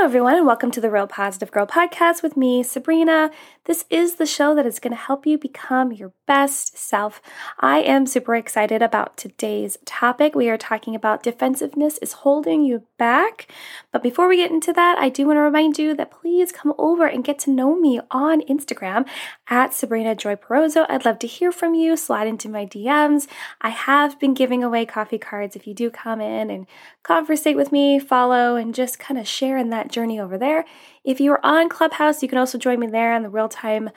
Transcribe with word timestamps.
Hello, 0.00 0.08
everyone, 0.08 0.34
and 0.34 0.46
welcome 0.46 0.70
to 0.70 0.80
the 0.80 0.90
Real 0.90 1.06
Positive 1.06 1.50
Girl 1.50 1.66
podcast 1.66 2.22
with 2.22 2.34
me, 2.34 2.62
Sabrina. 2.62 3.30
This 3.66 3.84
is 3.90 4.14
the 4.14 4.24
show 4.24 4.54
that 4.54 4.64
is 4.64 4.78
going 4.78 4.92
to 4.92 4.96
help 4.96 5.26
you 5.26 5.36
become 5.36 5.92
your 5.92 6.14
best 6.30 6.78
self. 6.78 7.20
I 7.58 7.80
am 7.80 8.06
super 8.06 8.36
excited 8.36 8.82
about 8.82 9.16
today's 9.16 9.78
topic. 9.84 10.36
We 10.36 10.48
are 10.48 10.56
talking 10.56 10.94
about 10.94 11.24
defensiveness 11.24 11.98
is 11.98 12.12
holding 12.22 12.62
you 12.64 12.84
back. 12.98 13.48
But 13.90 14.04
before 14.04 14.28
we 14.28 14.36
get 14.36 14.52
into 14.52 14.72
that, 14.74 14.96
I 14.96 15.08
do 15.08 15.26
want 15.26 15.38
to 15.38 15.40
remind 15.40 15.76
you 15.76 15.92
that 15.96 16.12
please 16.12 16.52
come 16.52 16.72
over 16.78 17.04
and 17.04 17.24
get 17.24 17.40
to 17.40 17.50
know 17.50 17.74
me 17.74 17.98
on 18.12 18.42
Instagram 18.42 19.08
at 19.48 19.74
Sabrina 19.74 20.14
Joy 20.14 20.36
Perozo. 20.36 20.86
I'd 20.88 21.04
love 21.04 21.18
to 21.18 21.26
hear 21.26 21.50
from 21.50 21.74
you. 21.74 21.96
Slide 21.96 22.28
into 22.28 22.48
my 22.48 22.64
DMs. 22.64 23.26
I 23.60 23.70
have 23.70 24.20
been 24.20 24.32
giving 24.32 24.62
away 24.62 24.86
coffee 24.86 25.18
cards 25.18 25.56
if 25.56 25.66
you 25.66 25.74
do 25.74 25.90
come 25.90 26.20
in 26.20 26.48
and 26.48 26.68
conversate 27.02 27.56
with 27.56 27.72
me, 27.72 27.98
follow, 27.98 28.54
and 28.54 28.72
just 28.72 29.00
kind 29.00 29.18
of 29.18 29.26
share 29.26 29.58
in 29.58 29.70
that 29.70 29.90
journey 29.90 30.20
over 30.20 30.38
there. 30.38 30.64
If 31.02 31.20
you're 31.20 31.40
on 31.42 31.68
Clubhouse, 31.68 32.22
you 32.22 32.28
can 32.28 32.38
also 32.38 32.56
join 32.56 32.78
me 32.78 32.86
there 32.86 33.14
on 33.14 33.24
the 33.24 33.30
real 33.30 33.48
time 33.48 33.90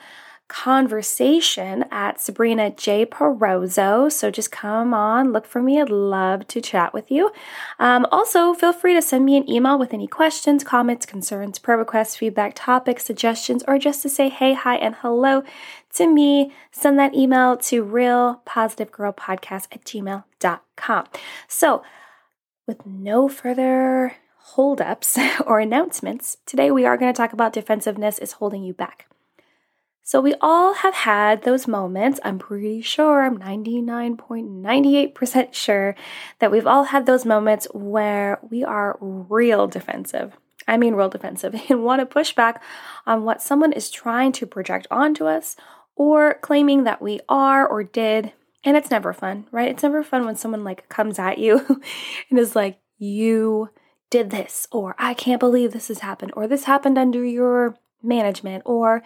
conversation 0.48 1.84
at 1.90 2.20
Sabrina 2.20 2.70
J. 2.70 3.06
Perozo. 3.06 4.12
So 4.12 4.30
just 4.30 4.52
come 4.52 4.92
on, 4.92 5.32
look 5.32 5.46
for 5.46 5.62
me. 5.62 5.80
I'd 5.80 5.88
love 5.88 6.46
to 6.48 6.60
chat 6.60 6.92
with 6.92 7.10
you. 7.10 7.30
Um, 7.78 8.06
also, 8.12 8.52
feel 8.52 8.72
free 8.72 8.94
to 8.94 9.02
send 9.02 9.24
me 9.24 9.36
an 9.36 9.48
email 9.50 9.78
with 9.78 9.94
any 9.94 10.06
questions, 10.06 10.62
comments, 10.62 11.06
concerns, 11.06 11.58
prayer 11.58 11.78
requests, 11.78 12.16
feedback, 12.16 12.52
topics, 12.54 13.04
suggestions, 13.04 13.64
or 13.66 13.78
just 13.78 14.02
to 14.02 14.08
say 14.08 14.28
hey, 14.28 14.52
hi, 14.52 14.76
and 14.76 14.96
hello 14.96 15.42
to 15.94 16.06
me. 16.06 16.52
Send 16.70 16.98
that 16.98 17.14
email 17.14 17.56
to 17.56 17.84
realpositivegirlpodcast 17.84 19.68
at 19.72 19.84
gmail.com. 19.84 21.06
So, 21.48 21.82
with 22.66 22.84
no 22.86 23.28
further 23.28 24.16
holdups 24.36 25.18
or 25.46 25.58
announcements, 25.60 26.36
today 26.44 26.70
we 26.70 26.84
are 26.84 26.98
going 26.98 27.12
to 27.12 27.16
talk 27.16 27.32
about 27.32 27.52
defensiveness 27.52 28.18
is 28.18 28.32
holding 28.32 28.62
you 28.62 28.74
back. 28.74 29.06
So, 30.06 30.20
we 30.20 30.34
all 30.42 30.74
have 30.74 30.92
had 30.92 31.42
those 31.42 31.66
moments. 31.66 32.20
I'm 32.22 32.38
pretty 32.38 32.82
sure, 32.82 33.24
I'm 33.24 33.38
99.98% 33.38 35.54
sure 35.54 35.94
that 36.40 36.50
we've 36.50 36.66
all 36.66 36.84
had 36.84 37.06
those 37.06 37.24
moments 37.24 37.66
where 37.72 38.38
we 38.50 38.62
are 38.62 38.98
real 39.00 39.66
defensive. 39.66 40.36
I 40.68 40.76
mean, 40.76 40.94
real 40.94 41.08
defensive, 41.08 41.54
and 41.70 41.84
want 41.84 42.00
to 42.00 42.06
push 42.06 42.34
back 42.34 42.62
on 43.06 43.24
what 43.24 43.40
someone 43.40 43.72
is 43.72 43.90
trying 43.90 44.32
to 44.32 44.46
project 44.46 44.86
onto 44.90 45.24
us 45.24 45.56
or 45.96 46.34
claiming 46.42 46.84
that 46.84 47.00
we 47.00 47.20
are 47.28 47.66
or 47.66 47.82
did. 47.82 48.34
And 48.62 48.76
it's 48.76 48.90
never 48.90 49.14
fun, 49.14 49.46
right? 49.52 49.70
It's 49.70 49.82
never 49.82 50.02
fun 50.02 50.26
when 50.26 50.36
someone 50.36 50.64
like 50.64 50.86
comes 50.90 51.18
at 51.18 51.38
you 51.38 51.80
and 52.30 52.38
is 52.38 52.54
like, 52.54 52.78
you 52.98 53.70
did 54.10 54.30
this, 54.30 54.68
or 54.70 54.94
I 54.98 55.14
can't 55.14 55.40
believe 55.40 55.72
this 55.72 55.88
has 55.88 56.00
happened, 56.00 56.32
or 56.36 56.46
this 56.46 56.64
happened 56.64 56.98
under 56.98 57.24
your 57.24 57.76
management, 58.02 58.62
or 58.64 59.02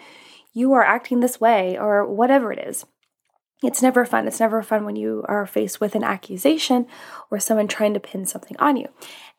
you 0.53 0.73
are 0.73 0.83
acting 0.83 1.21
this 1.21 1.41
way, 1.41 1.79
or 1.79 2.07
whatever 2.07 2.53
it 2.53 2.59
is. 2.59 2.85
It's 3.63 3.83
never 3.83 4.05
fun. 4.05 4.29
It's 4.29 4.39
never 4.39 4.63
fun 4.63 4.85
when 4.85 4.95
you 4.95 5.25
are 5.27 5.45
faced 5.45 5.81
with 5.81 5.97
an 5.97 6.05
accusation 6.05 6.87
or 7.31 7.41
someone 7.41 7.67
trying 7.67 7.95
to 7.95 8.01
pin 8.01 8.25
something 8.25 8.57
on 8.59 8.77
you. 8.77 8.87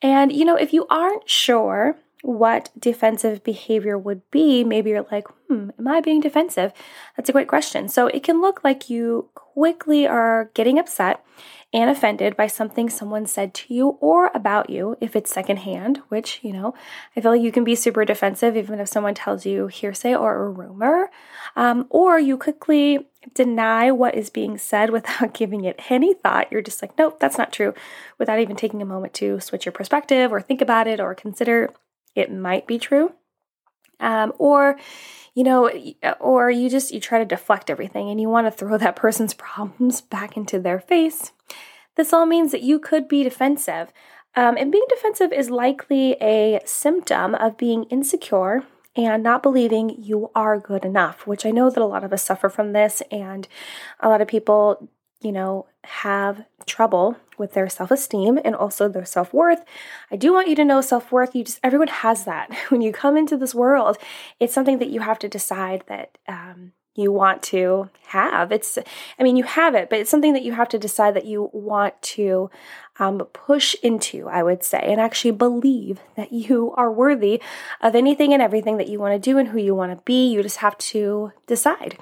And, 0.02 0.31
you 0.33 0.43
know, 0.43 0.57
if 0.57 0.73
you 0.73 0.85
aren't 0.89 1.30
sure 1.30 1.97
what 2.21 2.69
defensive 2.77 3.43
behavior 3.43 3.97
would 3.97 4.29
be, 4.29 4.63
maybe 4.63 4.89
you're 4.89 5.05
like, 5.11 5.27
hmm, 5.47 5.69
am 5.79 5.87
I 5.87 6.01
being 6.01 6.19
defensive? 6.19 6.73
That's 7.15 7.29
a 7.29 7.33
great 7.33 7.47
question. 7.47 7.87
So 7.87 8.07
it 8.07 8.23
can 8.23 8.41
look 8.41 8.63
like 8.63 8.89
you 8.89 9.29
quickly 9.35 10.05
are 10.05 10.51
getting 10.53 10.77
upset 10.77 11.23
and 11.71 11.89
offended 11.89 12.35
by 12.35 12.47
something 12.47 12.89
someone 12.89 13.25
said 13.25 13.53
to 13.53 13.73
you 13.73 13.89
or 14.01 14.31
about 14.33 14.69
you 14.69 14.97
if 14.99 15.15
it's 15.15 15.31
secondhand, 15.31 16.01
which, 16.09 16.39
you 16.41 16.51
know, 16.51 16.73
I 17.15 17.21
feel 17.21 17.31
like 17.31 17.41
you 17.41 17.51
can 17.51 17.63
be 17.63 17.75
super 17.75 18.03
defensive 18.03 18.57
even 18.57 18.79
if 18.79 18.89
someone 18.89 19.13
tells 19.13 19.45
you 19.45 19.67
hearsay 19.67 20.15
or 20.15 20.45
a 20.45 20.49
rumor. 20.49 21.11
Um, 21.55 21.85
or 21.89 22.19
you 22.19 22.37
quickly 22.37 23.08
deny 23.33 23.91
what 23.91 24.15
is 24.15 24.29
being 24.29 24.58
said 24.58 24.89
without 24.91 25.33
giving 25.33 25.63
it 25.63 25.79
any 25.89 26.15
thought. 26.15 26.52
You're 26.52 26.61
just 26.61 26.81
like, 26.81 26.97
nope, 26.97 27.19
that's 27.19 27.37
not 27.37 27.53
true, 27.53 27.73
without 28.17 28.39
even 28.39 28.55
taking 28.55 28.81
a 28.81 28.85
moment 28.85 29.13
to 29.15 29.39
switch 29.39 29.65
your 29.65 29.73
perspective 29.73 30.31
or 30.31 30.41
think 30.41 30.61
about 30.61 30.87
it 30.87 30.99
or 30.99 31.13
consider 31.13 31.69
it 32.19 32.31
might 32.31 32.67
be 32.67 32.77
true. 32.77 33.13
Um, 34.02 34.33
or 34.37 34.77
you 35.39 35.43
know 35.43 35.69
or 36.19 36.52
you 36.52 36.69
just 36.69 36.91
you 36.91 36.99
try 36.99 37.19
to 37.19 37.25
deflect 37.25 37.69
everything 37.69 38.09
and 38.09 38.19
you 38.19 38.30
want 38.30 38.47
to 38.47 38.52
throw 38.52 38.77
that 38.77 38.95
person's 38.95 39.33
problems 39.33 40.02
back 40.02 40.35
into 40.35 40.59
their 40.59 40.79
face 40.79 41.31
this 41.95 42.13
all 42.13 42.25
means 42.25 42.52
that 42.52 42.61
you 42.61 42.79
could 42.79 43.08
be 43.08 43.23
defensive 43.23 43.91
um, 44.35 44.58
and 44.58 44.71
being 44.71 44.85
defensive 44.89 45.31
is 45.33 45.49
likely 45.49 46.13
a 46.21 46.59
symptom 46.65 47.35
of 47.35 47.58
being 47.58 47.85
insecure 47.85 48.63
and 48.95 49.23
not 49.23 49.41
believing 49.41 49.89
you 50.02 50.29
are 50.35 50.59
good 50.59 50.83
enough 50.83 51.25
which 51.25 51.45
i 51.45 51.52
know 51.52 51.69
that 51.69 51.81
a 51.81 51.85
lot 51.85 52.03
of 52.03 52.11
us 52.11 52.23
suffer 52.23 52.49
from 52.49 52.73
this 52.73 53.02
and 53.11 53.47
a 53.99 54.09
lot 54.09 54.21
of 54.21 54.27
people 54.27 54.89
you 55.21 55.31
know, 55.31 55.65
have 55.83 56.45
trouble 56.65 57.17
with 57.37 57.53
their 57.53 57.69
self 57.69 57.91
esteem 57.91 58.39
and 58.43 58.55
also 58.55 58.87
their 58.87 59.05
self 59.05 59.33
worth. 59.33 59.63
I 60.11 60.15
do 60.15 60.33
want 60.33 60.47
you 60.47 60.55
to 60.55 60.65
know 60.65 60.81
self 60.81 61.11
worth. 61.11 61.35
You 61.35 61.43
just, 61.43 61.59
everyone 61.63 61.87
has 61.87 62.25
that. 62.25 62.49
When 62.69 62.81
you 62.81 62.91
come 62.91 63.17
into 63.17 63.37
this 63.37 63.55
world, 63.55 63.97
it's 64.39 64.53
something 64.53 64.79
that 64.79 64.89
you 64.89 65.02
have 65.02 65.19
to 65.19 65.27
decide 65.27 65.83
that 65.87 66.17
um, 66.27 66.73
you 66.95 67.11
want 67.11 67.41
to 67.43 67.89
have. 68.08 68.52
It's, 68.52 68.77
I 69.17 69.23
mean, 69.23 69.35
you 69.35 69.43
have 69.43 69.75
it, 69.75 69.89
but 69.89 69.99
it's 69.99 70.09
something 70.09 70.33
that 70.33 70.43
you 70.43 70.53
have 70.53 70.69
to 70.69 70.79
decide 70.79 71.15
that 71.15 71.25
you 71.25 71.49
want 71.53 71.99
to 72.02 72.49
um, 72.99 73.20
push 73.33 73.76
into, 73.82 74.27
I 74.27 74.43
would 74.43 74.64
say, 74.64 74.80
and 74.80 74.99
actually 74.99 75.32
believe 75.32 76.02
that 76.15 76.33
you 76.33 76.73
are 76.76 76.92
worthy 76.92 77.42
of 77.82 77.95
anything 77.95 78.33
and 78.33 78.42
everything 78.42 78.77
that 78.77 78.89
you 78.89 78.99
want 78.99 79.14
to 79.14 79.20
do 79.20 79.37
and 79.37 79.49
who 79.49 79.58
you 79.58 79.73
want 79.73 79.98
to 79.98 80.04
be. 80.04 80.30
You 80.30 80.43
just 80.43 80.58
have 80.58 80.77
to 80.77 81.32
decide 81.48 81.98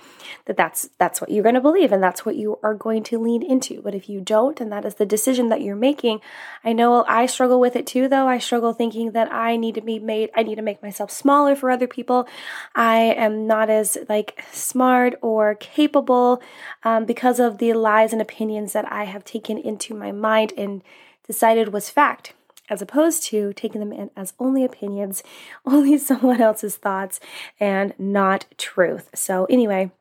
that 0.46 0.58
that's 0.58 0.90
that's 0.98 1.22
what 1.22 1.30
you're 1.30 1.44
going 1.44 1.56
to 1.56 1.62
believe 1.62 1.92
and 1.92 2.02
that's 2.02 2.26
what 2.26 2.36
you 2.36 2.58
are 2.64 2.74
going 2.74 3.04
to 3.04 3.20
lean 3.20 3.44
into. 3.44 3.82
But 3.82 3.94
if 3.94 4.10
you 4.10 4.20
don't, 4.20 4.60
and 4.60 4.72
that 4.72 4.86
is 4.86 4.96
the 4.96 5.06
decision 5.06 5.50
that 5.50 5.62
you're 5.62 5.76
making, 5.76 6.20
I 6.64 6.74
know 6.74 7.06
I 7.08 7.28
struggle 7.28 7.60
with 7.60 7.76
it 7.76 7.86
too. 7.86 8.08
Though 8.08 8.28
I 8.28 8.40
struggle 8.40 8.74
thinking 8.74 9.12
that 9.12 9.32
I 9.32 9.56
need 9.56 9.76
to 9.76 9.82
be 9.82 10.00
made, 10.00 10.32
I 10.36 10.44
need 10.44 10.56
to 10.56 10.62
make 10.64 10.82
myself 10.82 11.12
smaller 11.12 11.56
for 11.56 11.70
other 11.70 11.88
people. 11.88 12.28
I 12.76 12.98
am 12.98 13.46
not 13.46 13.70
as 13.70 13.98
like 14.10 14.44
smart 14.52 15.16
or 15.22 15.56
capable 15.56 16.42
um, 16.84 17.06
because 17.06 17.40
of 17.40 17.60
the 17.60 17.74
lies 17.74 18.14
and 18.14 18.22
opinions 18.22 18.74
that 18.74 18.92
I 18.92 19.04
have 19.04 19.24
taken 19.24 19.58
into 19.58 19.94
my 19.94 20.12
mind 20.12 20.54
and 20.58 20.82
decided 21.28 21.74
was 21.74 21.90
fact, 21.90 22.34
as 22.70 22.82
opposed 22.82 23.24
to 23.24 23.54
taking 23.54 23.80
them 23.80 23.94
in 23.94 24.10
as 24.16 24.34
only 24.40 24.64
opinions, 24.64 25.24
only 25.66 25.98
someone 25.98 26.42
else's 26.42 26.76
thoughts, 26.76 27.20
and 27.60 27.94
not 27.98 28.46
truth. 28.58 29.10
So, 29.14 29.46
anyway, 29.46 29.92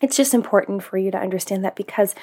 it's 0.00 0.16
just 0.16 0.34
important 0.34 0.82
for 0.82 0.98
you 0.98 1.10
to 1.10 1.18
understand 1.18 1.64
that 1.64 1.76
because, 1.76 2.14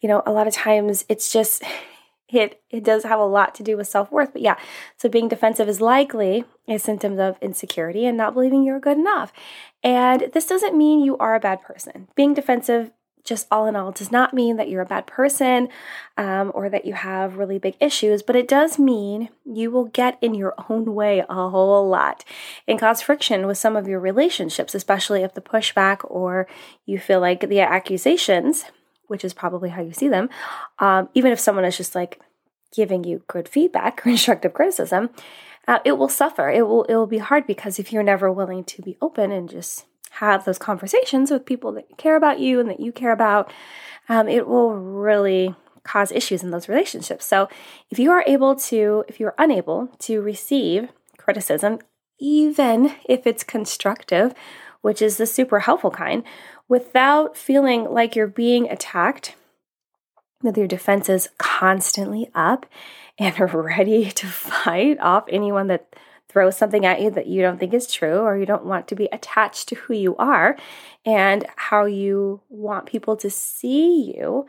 you 0.00 0.08
know, 0.08 0.22
a 0.26 0.32
lot 0.32 0.46
of 0.46 0.52
times 0.52 1.04
it's 1.08 1.32
just, 1.32 1.62
it 2.28 2.60
it 2.70 2.82
does 2.82 3.04
have 3.04 3.20
a 3.20 3.24
lot 3.24 3.54
to 3.54 3.62
do 3.62 3.76
with 3.76 3.86
self-worth. 3.86 4.32
But 4.32 4.42
yeah 4.42 4.56
so 4.96 5.08
being 5.08 5.28
defensive 5.28 5.68
is 5.68 5.80
likely 5.80 6.44
a 6.66 6.78
symptom 6.78 7.18
of 7.20 7.36
insecurity 7.40 8.06
and 8.06 8.16
not 8.16 8.34
believing 8.34 8.64
you're 8.64 8.80
good 8.80 8.98
enough. 8.98 9.32
And 9.82 10.30
this 10.32 10.46
doesn't 10.46 10.76
mean 10.76 11.04
you 11.04 11.16
are 11.18 11.34
a 11.34 11.40
bad 11.40 11.62
person. 11.62 12.08
Being 12.16 12.34
defensive 12.34 12.90
just 13.24 13.46
all 13.50 13.66
in 13.66 13.74
all 13.74 13.90
does 13.90 14.12
not 14.12 14.34
mean 14.34 14.56
that 14.56 14.68
you're 14.68 14.82
a 14.82 14.86
bad 14.86 15.06
person 15.06 15.68
um, 16.16 16.52
or 16.54 16.68
that 16.68 16.84
you 16.84 16.92
have 16.92 17.36
really 17.36 17.58
big 17.58 17.74
issues, 17.80 18.22
but 18.22 18.36
it 18.36 18.46
does 18.46 18.78
mean 18.78 19.30
you 19.44 19.70
will 19.70 19.86
get 19.86 20.18
in 20.20 20.34
your 20.34 20.54
own 20.68 20.94
way 20.94 21.24
a 21.28 21.48
whole 21.48 21.88
lot 21.88 22.24
and 22.68 22.78
cause 22.78 23.00
friction 23.00 23.46
with 23.46 23.58
some 23.58 23.76
of 23.76 23.88
your 23.88 24.00
relationships, 24.00 24.74
especially 24.74 25.22
if 25.22 25.34
the 25.34 25.40
pushback 25.40 25.98
or 26.04 26.46
you 26.84 26.98
feel 26.98 27.20
like 27.20 27.48
the 27.48 27.60
accusations, 27.60 28.66
which 29.06 29.24
is 29.24 29.32
probably 29.32 29.70
how 29.70 29.82
you 29.82 29.92
see 29.92 30.08
them, 30.08 30.28
um, 30.78 31.08
even 31.14 31.32
if 31.32 31.40
someone 31.40 31.64
is 31.64 31.76
just 31.76 31.94
like 31.94 32.20
giving 32.74 33.04
you 33.04 33.22
good 33.26 33.48
feedback 33.48 34.00
or 34.00 34.02
constructive 34.10 34.52
criticism, 34.52 35.10
uh, 35.66 35.78
it 35.84 35.92
will 35.92 36.08
suffer. 36.08 36.50
It 36.50 36.66
will 36.66 36.84
it 36.84 36.94
will 36.94 37.06
be 37.06 37.18
hard 37.18 37.46
because 37.46 37.78
if 37.78 37.90
you're 37.90 38.02
never 38.02 38.30
willing 38.30 38.64
to 38.64 38.82
be 38.82 38.98
open 39.00 39.32
and 39.32 39.48
just 39.48 39.86
have 40.18 40.44
those 40.44 40.58
conversations 40.58 41.30
with 41.30 41.44
people 41.44 41.72
that 41.72 41.98
care 41.98 42.16
about 42.16 42.40
you 42.40 42.60
and 42.60 42.68
that 42.70 42.80
you 42.80 42.92
care 42.92 43.12
about, 43.12 43.52
um, 44.08 44.28
it 44.28 44.46
will 44.46 44.74
really 44.74 45.54
cause 45.82 46.12
issues 46.12 46.42
in 46.42 46.50
those 46.50 46.68
relationships. 46.68 47.26
So, 47.26 47.48
if 47.90 47.98
you 47.98 48.10
are 48.10 48.24
able 48.26 48.54
to, 48.56 49.04
if 49.08 49.20
you 49.20 49.26
are 49.26 49.34
unable 49.38 49.88
to 50.00 50.20
receive 50.20 50.88
criticism, 51.18 51.78
even 52.18 52.94
if 53.08 53.26
it's 53.26 53.44
constructive, 53.44 54.34
which 54.82 55.02
is 55.02 55.16
the 55.16 55.26
super 55.26 55.60
helpful 55.60 55.90
kind, 55.90 56.22
without 56.68 57.36
feeling 57.36 57.84
like 57.84 58.14
you're 58.14 58.26
being 58.26 58.68
attacked, 58.70 59.34
with 60.44 60.58
your 60.58 60.68
defenses 60.68 61.28
constantly 61.38 62.30
up 62.34 62.66
and 63.18 63.38
ready 63.54 64.10
to 64.10 64.26
fight 64.26 64.98
off 65.00 65.24
anyone 65.28 65.66
that 65.68 65.96
throw 66.34 66.50
something 66.50 66.84
at 66.84 67.00
you 67.00 67.10
that 67.10 67.28
you 67.28 67.40
don't 67.40 67.58
think 67.60 67.72
is 67.72 67.86
true 67.86 68.18
or 68.18 68.36
you 68.36 68.44
don't 68.44 68.66
want 68.66 68.88
to 68.88 68.96
be 68.96 69.08
attached 69.12 69.68
to 69.68 69.76
who 69.76 69.94
you 69.94 70.16
are 70.16 70.56
and 71.06 71.46
how 71.54 71.84
you 71.86 72.40
want 72.50 72.86
people 72.86 73.16
to 73.16 73.30
see 73.30 74.12
you, 74.16 74.46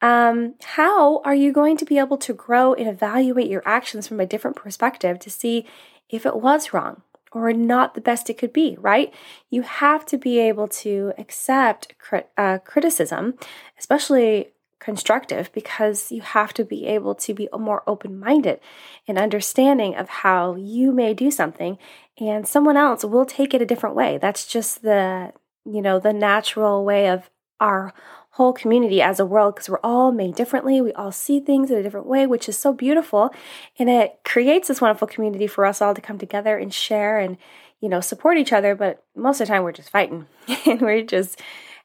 Um, 0.00 0.54
how 0.78 1.22
are 1.24 1.34
you 1.34 1.50
going 1.52 1.76
to 1.78 1.84
be 1.84 1.98
able 1.98 2.18
to 2.18 2.34
grow 2.34 2.74
and 2.74 2.88
evaluate 2.88 3.50
your 3.50 3.62
actions 3.64 4.06
from 4.06 4.20
a 4.20 4.26
different 4.26 4.56
perspective 4.56 5.18
to 5.20 5.30
see 5.30 5.66
if 6.08 6.26
it 6.26 6.36
was 6.36 6.72
wrong 6.72 7.02
or 7.32 7.52
not 7.52 7.94
the 7.94 8.00
best 8.00 8.30
it 8.30 8.38
could 8.38 8.52
be, 8.52 8.76
right? 8.78 9.12
You 9.50 9.62
have 9.62 10.04
to 10.06 10.16
be 10.18 10.38
able 10.38 10.68
to 10.84 11.12
accept 11.18 11.98
crit- 11.98 12.30
uh, 12.36 12.58
criticism, 12.58 13.34
especially 13.78 14.53
constructive, 14.78 15.50
because 15.52 16.12
you 16.12 16.22
have 16.22 16.52
to 16.54 16.64
be 16.64 16.86
able 16.86 17.14
to 17.14 17.34
be 17.34 17.48
more 17.58 17.82
open 17.86 18.18
minded 18.18 18.60
and 19.08 19.18
understanding 19.18 19.94
of 19.94 20.08
how 20.08 20.54
you 20.56 20.92
may 20.92 21.14
do 21.14 21.30
something 21.30 21.78
and 22.18 22.46
someone 22.46 22.76
else 22.76 23.04
will 23.04 23.26
take 23.26 23.54
it 23.54 23.62
a 23.62 23.66
different 23.66 23.96
way. 23.96 24.18
That's 24.18 24.46
just 24.46 24.82
the, 24.82 25.32
you 25.64 25.82
know, 25.82 25.98
the 25.98 26.12
natural 26.12 26.84
way 26.84 27.08
of 27.08 27.30
our 27.60 27.92
whole 28.30 28.52
community 28.52 29.00
as 29.00 29.20
a 29.20 29.26
world 29.26 29.54
because 29.54 29.68
we're 29.68 29.78
all 29.84 30.10
made 30.10 30.34
differently. 30.34 30.80
We 30.80 30.92
all 30.94 31.12
see 31.12 31.38
things 31.38 31.70
in 31.70 31.78
a 31.78 31.82
different 31.82 32.06
way, 32.06 32.26
which 32.26 32.48
is 32.48 32.58
so 32.58 32.72
beautiful. 32.72 33.32
And 33.78 33.88
it 33.88 34.18
creates 34.24 34.66
this 34.66 34.80
wonderful 34.80 35.06
community 35.06 35.46
for 35.46 35.64
us 35.64 35.80
all 35.80 35.94
to 35.94 36.00
come 36.00 36.18
together 36.18 36.58
and 36.58 36.74
share 36.74 37.20
and, 37.20 37.36
you 37.80 37.88
know, 37.88 38.00
support 38.00 38.36
each 38.36 38.52
other. 38.52 38.74
But 38.74 39.04
most 39.14 39.40
of 39.40 39.46
the 39.46 39.52
time, 39.52 39.62
we're 39.62 39.72
just 39.72 39.90
fighting 39.90 40.26
and 40.66 40.80
we're 40.80 41.04
just 41.04 41.40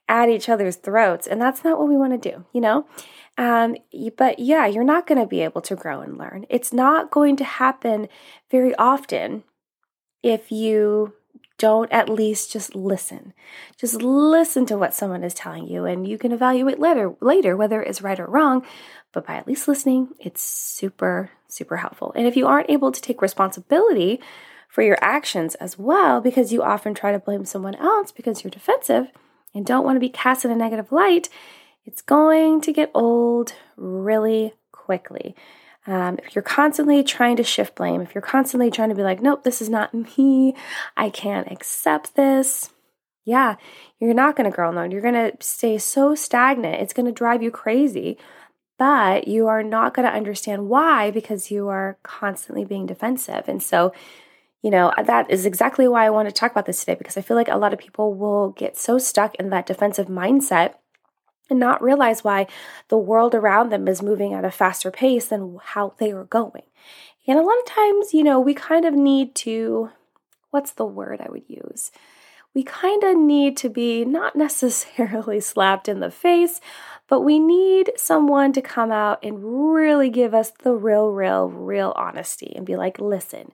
at 0.10 0.28
each 0.28 0.50
other's 0.50 0.76
throats. 0.76 1.28
And 1.28 1.42
that's 1.42 1.64
not 1.64 1.78
what 1.78 1.88
we 1.88 1.96
want 1.96 2.22
to 2.22 2.32
do, 2.32 2.46
you 2.52 2.60
know? 2.60 2.86
Um, 3.38 3.78
but 4.18 4.40
yeah, 4.40 4.66
you're 4.66 4.84
not 4.84 5.08
going 5.08 5.22
to 5.22 5.28
be 5.28 5.40
able 5.42 5.62
to 5.62 5.76
grow 5.76 6.02
and 6.02 6.18
learn. 6.18 6.46
It's 6.50 6.74
not 6.74 7.12
going 7.12 7.38
to 7.38 7.46
happen 7.46 8.10
very 8.52 8.76
often 8.76 9.44
if 10.22 10.52
you 10.52 11.14
don't 11.58 11.92
at 11.92 12.10
least 12.10 12.52
just 12.52 12.76
listen. 12.76 13.34
Just 13.78 14.02
listen 14.02 14.66
to 14.66 14.78
what 14.78 14.94
someone 14.94 15.24
is 15.24 15.34
telling 15.34 15.68
you 15.68 15.86
and 15.86 16.08
you 16.08 16.18
can 16.18 16.32
evaluate 16.32 16.80
later 16.80 17.14
later 17.22 17.56
whether 17.56 17.82
it's 17.82 18.02
right 18.02 18.20
or 18.20 18.26
wrong, 18.26 18.66
but 19.14 19.28
by 19.28 19.36
at 19.36 19.48
least 19.48 19.68
listening, 19.68 20.10
it's 20.20 20.42
super 20.42 21.32
super 21.48 21.78
helpful. 21.78 22.14
And 22.16 22.28
if 22.28 22.36
you 22.36 22.48
aren't 22.48 22.70
able 22.70 22.92
to 22.92 23.02
take 23.02 23.22
responsibility 23.22 24.20
for 24.68 24.82
your 24.82 24.98
actions 25.02 25.56
as 25.56 25.78
well 25.78 26.22
because 26.22 26.52
you 26.54 26.64
often 26.64 26.94
try 26.94 27.12
to 27.12 27.20
blame 27.20 27.46
someone 27.46 27.76
else 27.76 28.12
because 28.12 28.44
you're 28.44 28.52
defensive 28.52 29.08
and 29.54 29.66
don't 29.66 29.84
want 29.84 29.96
to 29.96 30.02
be 30.02 30.10
cast 30.10 30.46
in 30.46 30.52
a 30.52 30.56
negative 30.56 30.92
light, 30.92 31.30
it's 31.86 32.02
going 32.02 32.62
to 32.62 32.74
get 32.74 32.92
old 32.94 33.54
really 33.76 34.54
quickly. 34.72 35.36
Um, 35.88 36.20
if 36.24 36.36
you're 36.36 36.44
constantly 36.44 37.04
trying 37.04 37.38
to 37.38 37.44
shift 37.44 37.76
blame, 37.76 38.02
if 38.02 38.14
you're 38.14 38.22
constantly 38.22 38.70
trying 38.70 38.90
to 38.90 38.96
be 38.96 39.04
like, 39.04 39.22
nope, 39.22 39.44
this 39.44 39.62
is 39.62 39.70
not 39.70 39.94
me, 40.18 40.56
I 40.96 41.10
can't 41.10 41.52
accept 41.52 42.16
this, 42.16 42.70
yeah, 43.30 43.56
you're 44.00 44.14
not 44.14 44.36
going 44.36 44.50
to 44.50 44.56
grow 44.56 44.72
alone. 44.72 44.90
You're 44.92 45.02
going 45.02 45.14
to 45.14 45.34
stay 45.40 45.78
so 45.78 46.16
stagnant. 46.16 46.82
It's 46.82 46.94
going 46.94 47.06
to 47.06 47.12
drive 47.12 47.44
you 47.44 47.52
crazy, 47.52 48.18
but 48.80 49.28
you 49.28 49.48
are 49.48 49.62
not 49.62 49.94
going 49.94 50.08
to 50.08 50.16
understand 50.16 50.68
why 50.68 51.12
because 51.12 51.52
you 51.52 51.68
are 51.68 51.98
constantly 52.02 52.66
being 52.66 52.88
defensive. 52.88 53.48
And 53.48 53.62
so, 53.62 53.94
you 54.62 54.70
know, 54.70 54.90
uh, 54.90 55.04
that 55.04 55.30
is 55.32 55.46
exactly 55.46 55.88
why 55.88 56.06
I 56.06 56.10
want 56.10 56.28
to 56.28 56.34
talk 56.34 56.52
about 56.52 56.66
this 56.66 56.80
today 56.80 56.96
because 56.96 57.18
I 57.18 57.22
feel 57.22 57.38
like 57.38 57.48
a 57.48 57.58
lot 57.58 57.74
of 57.74 57.80
people 57.80 58.14
will 58.14 58.50
get 58.52 58.78
so 58.78 58.98
stuck 58.98 59.36
in 59.36 59.50
that 59.50 59.66
defensive 59.66 60.08
mindset 60.08 60.74
and 61.50 61.60
not 61.60 61.82
realize 61.82 62.24
why 62.24 62.48
the 62.90 62.98
world 62.98 63.34
around 63.34 63.70
them 63.70 63.88
is 63.88 64.04
moving 64.04 64.34
at 64.34 64.46
a 64.46 64.52
faster 64.52 64.92
pace 64.92 65.28
than 65.28 65.58
how 65.64 65.94
they 65.98 66.12
are 66.12 66.26
going. 66.26 66.64
And 67.28 67.38
a 67.38 67.44
lot 67.44 67.58
of 67.60 67.66
times, 67.66 68.14
you 68.14 68.24
know, 68.24 68.40
we 68.40 68.54
kind 68.54 68.86
of 68.86 68.94
need 68.94 69.36
to, 69.36 69.92
what's 70.52 70.72
the 70.72 70.86
word 70.86 71.22
I 71.22 71.30
would 71.30 71.48
use? 71.48 71.92
We 72.54 72.64
kind 72.64 73.04
of 73.04 73.18
need 73.18 73.56
to 73.58 73.70
be 73.70 74.04
not 74.04 74.36
necessarily 74.36 75.40
slapped 75.40 75.88
in 75.88 76.02
the 76.02 76.12
face, 76.12 76.60
but 77.08 77.22
we 77.22 77.40
need 77.40 77.92
someone 77.96 78.52
to 78.54 78.62
come 78.62 78.92
out 78.92 79.20
and 79.24 79.74
really 79.74 80.10
give 80.10 80.34
us 80.34 80.52
the 80.64 80.74
real, 80.74 81.10
real, 81.10 81.50
real 81.50 81.94
honesty 81.96 82.54
and 82.56 82.66
be 82.66 82.76
like, 82.76 83.00
listen, 83.00 83.54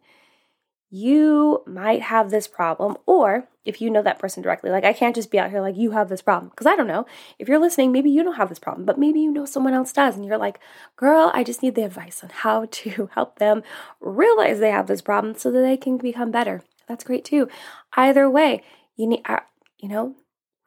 you 0.90 1.64
might 1.66 2.02
have 2.04 2.30
this 2.30 2.48
problem, 2.48 2.98
or 3.06 3.48
if 3.66 3.82
you 3.82 3.90
know 3.90 4.02
that 4.04 4.20
person 4.20 4.44
directly, 4.44 4.70
like 4.70 4.84
I 4.84 4.94
can't 4.94 5.16
just 5.16 5.32
be 5.32 5.40
out 5.40 5.50
here 5.50 5.62
like 5.62 5.76
you 5.76 5.92
have 5.92 6.10
this 6.10 6.22
problem 6.22 6.50
because 6.50 6.68
I 6.68 6.76
don't 6.76 6.88
know. 6.88 7.06
If 7.40 7.48
you're 7.48 7.60
listening, 7.60 7.92
maybe 7.92 8.10
you 8.10 8.24
don't 8.24 8.36
have 8.36 8.50
this 8.50 8.60
problem, 8.60 8.86
but 8.86 9.00
maybe 9.00 9.20
you 9.20 9.32
know 9.32 9.46
someone 9.46 9.74
else 9.74 9.92
does, 9.92 10.16
and 10.16 10.26
you're 10.26 10.38
like, 10.38 10.60
girl, 10.96 11.32
I 11.34 11.44
just 11.44 11.64
need 11.64 11.76
the 11.76 11.84
advice 11.84 12.24
on 12.24 12.30
how 12.30 12.66
to 12.72 13.10
help 13.14 13.40
them 13.40 13.64
realize 14.00 14.60
they 14.60 14.72
have 14.72 14.88
this 14.88 15.02
problem 15.02 15.36
so 15.36 15.52
that 15.52 15.62
they 15.62 15.78
can 15.78 15.98
become 15.98 16.32
better. 16.32 16.62
That's 16.88 17.04
great 17.04 17.26
too. 17.26 17.50
Either 17.98 18.30
way, 18.30 18.64
you 18.96 19.08
need, 19.08 19.22
uh, 19.26 19.40
you 19.80 19.90
know, 19.90 20.16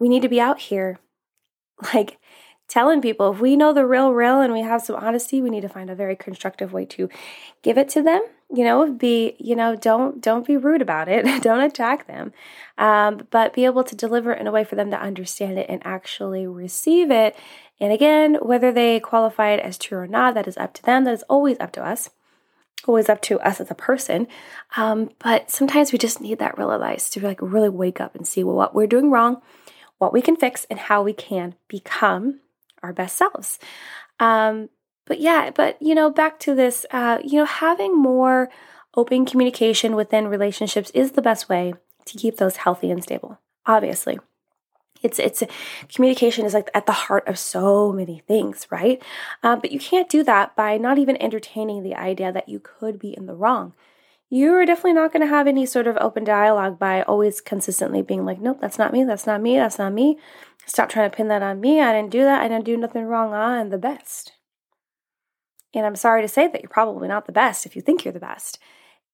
we 0.00 0.08
need 0.08 0.22
to 0.22 0.28
be 0.28 0.40
out 0.40 0.60
here 0.60 0.98
like 1.94 2.17
telling 2.68 3.00
people 3.00 3.32
if 3.32 3.40
we 3.40 3.56
know 3.56 3.72
the 3.72 3.86
real, 3.86 4.12
real, 4.12 4.40
and 4.40 4.52
we 4.52 4.60
have 4.60 4.82
some 4.82 4.96
honesty, 4.96 5.40
we 5.40 5.50
need 5.50 5.62
to 5.62 5.68
find 5.68 5.90
a 5.90 5.94
very 5.94 6.14
constructive 6.14 6.72
way 6.72 6.84
to 6.86 7.08
give 7.62 7.78
it 7.78 7.88
to 7.90 8.02
them. 8.02 8.22
You 8.50 8.64
know 8.64 8.90
be 8.90 9.36
you 9.38 9.54
know 9.54 9.76
don't 9.76 10.22
don't 10.22 10.46
be 10.46 10.56
rude 10.56 10.80
about 10.80 11.08
it. 11.08 11.26
Don't 11.42 11.60
attack 11.60 12.06
them. 12.06 12.32
Um, 12.78 13.26
but 13.30 13.52
be 13.52 13.66
able 13.66 13.84
to 13.84 13.94
deliver 13.94 14.32
it 14.32 14.40
in 14.40 14.46
a 14.46 14.50
way 14.50 14.64
for 14.64 14.74
them 14.74 14.90
to 14.90 14.98
understand 14.98 15.58
it 15.58 15.66
and 15.68 15.82
actually 15.84 16.46
receive 16.46 17.10
it. 17.10 17.36
And 17.78 17.92
again 17.92 18.38
whether 18.40 18.72
they 18.72 19.00
qualify 19.00 19.50
it 19.50 19.60
as 19.60 19.76
true 19.76 19.98
or 19.98 20.06
not 20.06 20.34
that 20.34 20.48
is 20.48 20.56
up 20.56 20.72
to 20.74 20.82
them. 20.82 21.04
That 21.04 21.12
is 21.12 21.24
always 21.24 21.58
up 21.60 21.72
to 21.72 21.84
us. 21.84 22.08
Always 22.86 23.10
up 23.10 23.20
to 23.22 23.38
us 23.40 23.60
as 23.60 23.70
a 23.70 23.74
person. 23.74 24.28
Um, 24.76 25.10
but 25.18 25.50
sometimes 25.50 25.92
we 25.92 25.98
just 25.98 26.22
need 26.22 26.38
that 26.38 26.56
realize 26.56 27.10
to 27.10 27.20
like 27.20 27.40
really 27.42 27.68
wake 27.68 28.00
up 28.00 28.14
and 28.14 28.26
see 28.26 28.42
well, 28.42 28.56
what 28.56 28.74
we're 28.74 28.86
doing 28.86 29.10
wrong 29.10 29.42
what 29.98 30.12
we 30.12 30.22
can 30.22 30.36
fix 30.36 30.64
and 30.70 30.78
how 30.78 31.02
we 31.02 31.12
can 31.12 31.54
become 31.66 32.40
our 32.82 32.92
best 32.92 33.16
selves 33.16 33.58
um, 34.20 34.68
but 35.08 35.20
yeah, 35.20 35.50
but 35.50 35.80
you 35.80 35.94
know, 35.94 36.10
back 36.10 36.38
to 36.40 36.54
this, 36.54 36.84
uh, 36.90 37.18
you 37.24 37.38
know, 37.38 37.46
having 37.46 37.96
more 37.96 38.50
open 38.94 39.24
communication 39.24 39.96
within 39.96 40.28
relationships 40.28 40.90
is 40.90 41.12
the 41.12 41.22
best 41.22 41.48
way 41.48 41.74
to 42.04 42.18
keep 42.18 42.36
those 42.36 42.58
healthy 42.58 42.90
and 42.90 43.02
stable. 43.02 43.38
Obviously, 43.66 44.18
it's 45.02 45.18
it's 45.18 45.42
communication 45.94 46.44
is 46.44 46.54
like 46.54 46.70
at 46.74 46.86
the 46.86 46.92
heart 46.92 47.26
of 47.26 47.38
so 47.38 47.90
many 47.92 48.22
things, 48.26 48.66
right? 48.70 49.02
Uh, 49.42 49.56
but 49.56 49.72
you 49.72 49.78
can't 49.78 50.10
do 50.10 50.22
that 50.24 50.54
by 50.54 50.76
not 50.76 50.98
even 50.98 51.20
entertaining 51.22 51.82
the 51.82 51.94
idea 51.94 52.30
that 52.30 52.48
you 52.48 52.60
could 52.60 52.98
be 52.98 53.16
in 53.16 53.26
the 53.26 53.34
wrong. 53.34 53.72
You 54.30 54.52
are 54.56 54.66
definitely 54.66 54.92
not 54.92 55.10
going 55.10 55.22
to 55.22 55.26
have 55.26 55.46
any 55.46 55.64
sort 55.64 55.86
of 55.86 55.96
open 55.98 56.22
dialogue 56.22 56.78
by 56.78 57.00
always 57.02 57.40
consistently 57.40 58.02
being 58.02 58.26
like, 58.26 58.38
nope, 58.38 58.58
that's 58.60 58.76
not 58.76 58.92
me, 58.92 59.04
that's 59.04 59.26
not 59.26 59.40
me, 59.40 59.56
that's 59.56 59.78
not 59.78 59.94
me. 59.94 60.18
Stop 60.68 60.90
trying 60.90 61.10
to 61.10 61.16
pin 61.16 61.28
that 61.28 61.42
on 61.42 61.60
me. 61.60 61.80
I 61.80 61.92
didn't 61.92 62.12
do 62.12 62.20
that. 62.20 62.42
I 62.42 62.48
didn't 62.48 62.66
do 62.66 62.76
nothing 62.76 63.04
wrong. 63.04 63.32
I'm 63.32 63.70
the 63.70 63.78
best. 63.78 64.32
And 65.74 65.84
I'm 65.84 65.96
sorry 65.96 66.22
to 66.22 66.28
say 66.28 66.46
that 66.46 66.62
you're 66.62 66.68
probably 66.68 67.08
not 67.08 67.26
the 67.26 67.32
best 67.32 67.66
if 67.66 67.74
you 67.74 67.82
think 67.82 68.04
you're 68.04 68.12
the 68.12 68.20
best. 68.20 68.58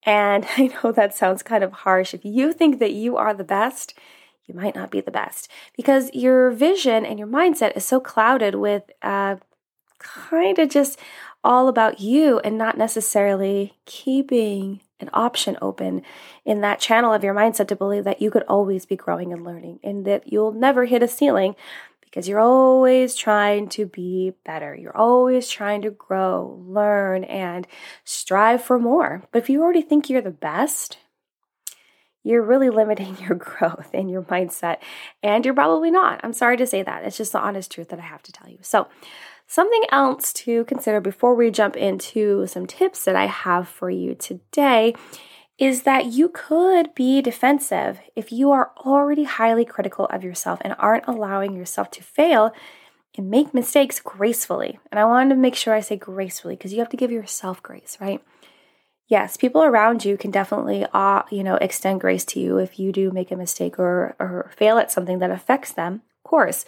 And 0.03 0.45
I 0.57 0.67
know 0.67 0.91
that 0.91 1.15
sounds 1.15 1.43
kind 1.43 1.63
of 1.63 1.71
harsh. 1.71 2.13
If 2.13 2.25
you 2.25 2.53
think 2.53 2.79
that 2.79 2.93
you 2.93 3.17
are 3.17 3.33
the 3.33 3.43
best, 3.43 3.97
you 4.45 4.53
might 4.53 4.75
not 4.75 4.91
be 4.91 5.01
the 5.01 5.11
best 5.11 5.49
because 5.75 6.13
your 6.13 6.51
vision 6.51 7.05
and 7.05 7.17
your 7.17 7.27
mindset 7.27 7.75
is 7.75 7.83
so 7.85 7.99
clouded 7.99 8.55
with 8.55 8.83
uh, 9.01 9.37
kind 9.97 10.59
of 10.59 10.69
just 10.69 10.99
all 11.43 11.67
about 11.67 11.99
you 11.99 12.39
and 12.39 12.57
not 12.57 12.77
necessarily 12.77 13.73
keeping 13.85 14.81
an 14.99 15.09
option 15.13 15.57
open 15.61 16.01
in 16.45 16.61
that 16.61 16.79
channel 16.79 17.13
of 17.13 17.23
your 17.23 17.33
mindset 17.33 17.67
to 17.67 17.75
believe 17.75 18.03
that 18.05 18.21
you 18.21 18.31
could 18.31 18.43
always 18.43 18.85
be 18.85 18.95
growing 18.95 19.33
and 19.33 19.43
learning 19.43 19.79
and 19.83 20.05
that 20.05 20.31
you'll 20.31 20.53
never 20.53 20.85
hit 20.85 21.03
a 21.03 21.07
ceiling 21.07 21.55
because 22.15 22.29
you're 22.29 22.39
always 22.39 23.13
trying 23.13 23.67
to 23.67 23.85
be 23.85 24.31
better. 24.45 24.73
You're 24.73 24.95
always 24.95 25.49
trying 25.49 25.81
to 25.81 25.91
grow, 25.91 26.63
learn, 26.65 27.25
and 27.25 27.67
strive 28.05 28.63
for 28.63 28.79
more. 28.79 29.23
But 29.31 29.43
if 29.43 29.49
you 29.49 29.61
already 29.61 29.81
think 29.81 30.09
you're 30.09 30.21
the 30.21 30.31
best, 30.31 30.97
you're 32.23 32.41
really 32.41 32.69
limiting 32.69 33.17
your 33.21 33.35
growth 33.35 33.89
and 33.93 34.09
your 34.09 34.23
mindset, 34.23 34.77
and 35.21 35.43
you're 35.43 35.53
probably 35.53 35.91
not. 35.91 36.21
I'm 36.23 36.31
sorry 36.31 36.55
to 36.57 36.67
say 36.67 36.83
that. 36.83 37.03
It's 37.03 37.17
just 37.17 37.33
the 37.33 37.39
honest 37.39 37.71
truth 37.71 37.89
that 37.89 37.99
I 37.99 38.03
have 38.03 38.23
to 38.23 38.31
tell 38.31 38.49
you. 38.49 38.59
So, 38.61 38.87
something 39.47 39.83
else 39.91 40.33
to 40.33 40.65
consider 40.65 40.99
before 40.99 41.35
we 41.35 41.51
jump 41.51 41.75
into 41.75 42.47
some 42.47 42.65
tips 42.65 43.03
that 43.05 43.15
I 43.15 43.25
have 43.25 43.67
for 43.67 43.89
you 43.89 44.15
today 44.15 44.95
is 45.57 45.83
that 45.83 46.05
you 46.05 46.29
could 46.29 46.93
be 46.95 47.21
defensive 47.21 47.99
if 48.15 48.31
you 48.31 48.51
are 48.51 48.71
already 48.77 49.23
highly 49.23 49.63
critical 49.63 50.05
of 50.07 50.23
yourself 50.23 50.59
and 50.61 50.75
aren't 50.77 51.07
allowing 51.07 51.55
yourself 51.55 51.89
to 51.91 52.03
fail 52.03 52.53
and 53.17 53.29
make 53.29 53.53
mistakes 53.53 54.01
gracefully. 54.01 54.79
And 54.91 54.99
I 54.99 55.05
wanted 55.05 55.29
to 55.29 55.35
make 55.35 55.55
sure 55.55 55.73
I 55.73 55.79
say 55.79 55.95
gracefully 55.95 56.55
because 56.55 56.73
you 56.73 56.79
have 56.79 56.89
to 56.89 56.97
give 56.97 57.11
yourself 57.11 57.63
grace, 57.63 57.97
right? 58.01 58.21
Yes, 59.07 59.37
people 59.37 59.63
around 59.63 60.03
you 60.03 60.17
can 60.17 60.31
definitely, 60.31 60.85
uh, 60.91 61.21
you 61.29 61.43
know, 61.43 61.55
extend 61.57 62.01
grace 62.01 62.25
to 62.25 62.39
you 62.39 62.57
if 62.57 62.79
you 62.79 62.91
do 62.91 63.11
make 63.11 63.31
a 63.31 63.35
mistake 63.35 63.77
or, 63.77 64.15
or 64.19 64.51
fail 64.57 64.77
at 64.77 64.91
something 64.91 65.19
that 65.19 65.31
affects 65.31 65.71
them, 65.71 66.01
of 66.17 66.29
course. 66.29 66.65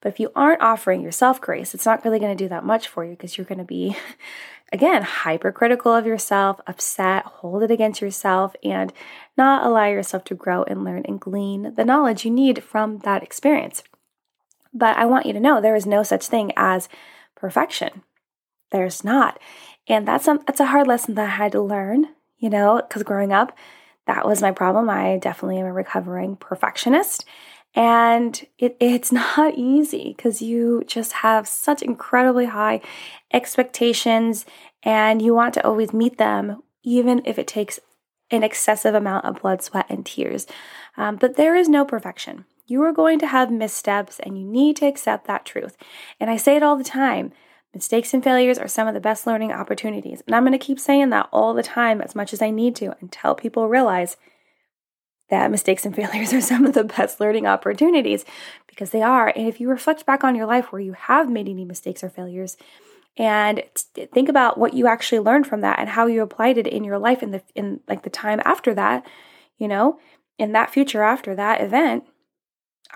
But 0.00 0.10
if 0.10 0.20
you 0.20 0.32
aren't 0.34 0.62
offering 0.62 1.02
yourself 1.02 1.40
grace, 1.40 1.74
it's 1.74 1.84
not 1.84 2.04
really 2.04 2.18
going 2.18 2.36
to 2.36 2.44
do 2.44 2.48
that 2.48 2.64
much 2.64 2.88
for 2.88 3.04
you 3.04 3.10
because 3.10 3.36
you're 3.36 3.44
going 3.44 3.58
to 3.58 3.64
be 3.64 3.96
again, 4.72 5.02
hypercritical 5.02 5.92
of 5.92 6.06
yourself, 6.06 6.60
upset, 6.66 7.24
hold 7.24 7.62
it 7.62 7.70
against 7.70 8.00
yourself, 8.00 8.54
and 8.62 8.92
not 9.36 9.66
allow 9.66 9.86
yourself 9.86 10.24
to 10.24 10.34
grow 10.34 10.62
and 10.64 10.84
learn 10.84 11.02
and 11.06 11.20
glean 11.20 11.74
the 11.74 11.84
knowledge 11.84 12.24
you 12.24 12.30
need 12.30 12.62
from 12.62 12.98
that 12.98 13.22
experience. 13.22 13.82
But 14.72 14.96
I 14.96 15.06
want 15.06 15.26
you 15.26 15.32
to 15.32 15.40
know 15.40 15.60
there 15.60 15.74
is 15.74 15.86
no 15.86 16.02
such 16.02 16.26
thing 16.26 16.52
as 16.56 16.88
perfection. 17.34 18.02
There's 18.70 19.02
not. 19.02 19.40
And 19.88 20.06
that's 20.06 20.28
a, 20.28 20.38
that's 20.46 20.60
a 20.60 20.66
hard 20.66 20.86
lesson 20.86 21.14
that 21.14 21.26
I 21.26 21.34
had 21.34 21.52
to 21.52 21.60
learn, 21.60 22.06
you 22.38 22.48
know, 22.48 22.80
because 22.80 23.02
growing 23.02 23.32
up, 23.32 23.56
that 24.06 24.26
was 24.26 24.40
my 24.40 24.52
problem. 24.52 24.88
I 24.88 25.18
definitely 25.18 25.58
am 25.58 25.66
a 25.66 25.72
recovering 25.72 26.36
perfectionist. 26.36 27.24
And 27.74 28.46
it, 28.58 28.76
it's 28.80 29.12
not 29.12 29.54
easy 29.56 30.14
because 30.16 30.42
you 30.42 30.84
just 30.86 31.12
have 31.14 31.48
such 31.48 31.82
incredibly 31.82 32.46
high 32.46 32.80
expectations 33.32 34.44
and 34.82 35.20
you 35.20 35.34
want 35.34 35.54
to 35.54 35.66
always 35.66 35.92
meet 35.92 36.18
them, 36.18 36.62
even 36.82 37.22
if 37.24 37.38
it 37.38 37.46
takes 37.46 37.78
an 38.30 38.42
excessive 38.42 38.94
amount 38.94 39.24
of 39.24 39.42
blood, 39.42 39.62
sweat, 39.62 39.86
and 39.88 40.06
tears. 40.06 40.46
Um, 40.96 41.16
but 41.16 41.36
there 41.36 41.56
is 41.56 41.68
no 41.68 41.84
perfection. 41.84 42.44
You 42.66 42.82
are 42.84 42.92
going 42.92 43.18
to 43.18 43.26
have 43.26 43.50
missteps 43.50 44.20
and 44.20 44.38
you 44.38 44.44
need 44.44 44.76
to 44.76 44.86
accept 44.86 45.26
that 45.26 45.44
truth. 45.44 45.76
And 46.20 46.30
I 46.30 46.36
say 46.36 46.56
it 46.56 46.62
all 46.62 46.76
the 46.76 46.84
time 46.84 47.32
mistakes 47.74 48.12
and 48.12 48.22
failures 48.24 48.58
are 48.58 48.68
some 48.68 48.88
of 48.88 48.94
the 48.94 49.00
best 49.00 49.26
learning 49.26 49.52
opportunities. 49.52 50.22
And 50.26 50.34
I'm 50.34 50.42
going 50.42 50.58
to 50.58 50.58
keep 50.58 50.80
saying 50.80 51.10
that 51.10 51.28
all 51.32 51.54
the 51.54 51.62
time 51.62 52.00
as 52.00 52.14
much 52.14 52.32
as 52.32 52.42
I 52.42 52.50
need 52.50 52.74
to 52.76 52.96
until 53.00 53.34
people 53.34 53.68
realize 53.68 54.16
that 55.30 55.50
mistakes 55.50 55.86
and 55.86 55.94
failures 55.94 56.32
are 56.34 56.40
some 56.40 56.66
of 56.66 56.74
the 56.74 56.84
best 56.84 57.20
learning 57.20 57.46
opportunities 57.46 58.24
because 58.66 58.90
they 58.90 59.02
are. 59.02 59.32
And 59.34 59.48
if 59.48 59.60
you 59.60 59.68
reflect 59.68 60.06
back 60.06 60.24
on 60.24 60.34
your 60.34 60.46
life 60.46 60.72
where 60.72 60.80
you 60.80 60.92
have 60.92 61.30
made 61.30 61.48
any 61.48 61.64
mistakes 61.64 62.04
or 62.04 62.10
failures, 62.10 62.56
and 63.16 63.62
think 64.14 64.28
about 64.28 64.56
what 64.56 64.74
you 64.74 64.86
actually 64.86 65.18
learned 65.18 65.46
from 65.46 65.60
that 65.60 65.78
and 65.78 65.90
how 65.90 66.06
you 66.06 66.22
applied 66.22 66.58
it 66.58 66.66
in 66.66 66.84
your 66.84 66.98
life 66.98 67.22
in 67.22 67.32
the 67.32 67.42
in 67.54 67.80
like 67.88 68.02
the 68.02 68.10
time 68.10 68.40
after 68.44 68.72
that, 68.74 69.06
you 69.58 69.68
know, 69.68 69.98
in 70.38 70.52
that 70.52 70.70
future 70.70 71.02
after 71.02 71.34
that 71.34 71.60
event, 71.60 72.04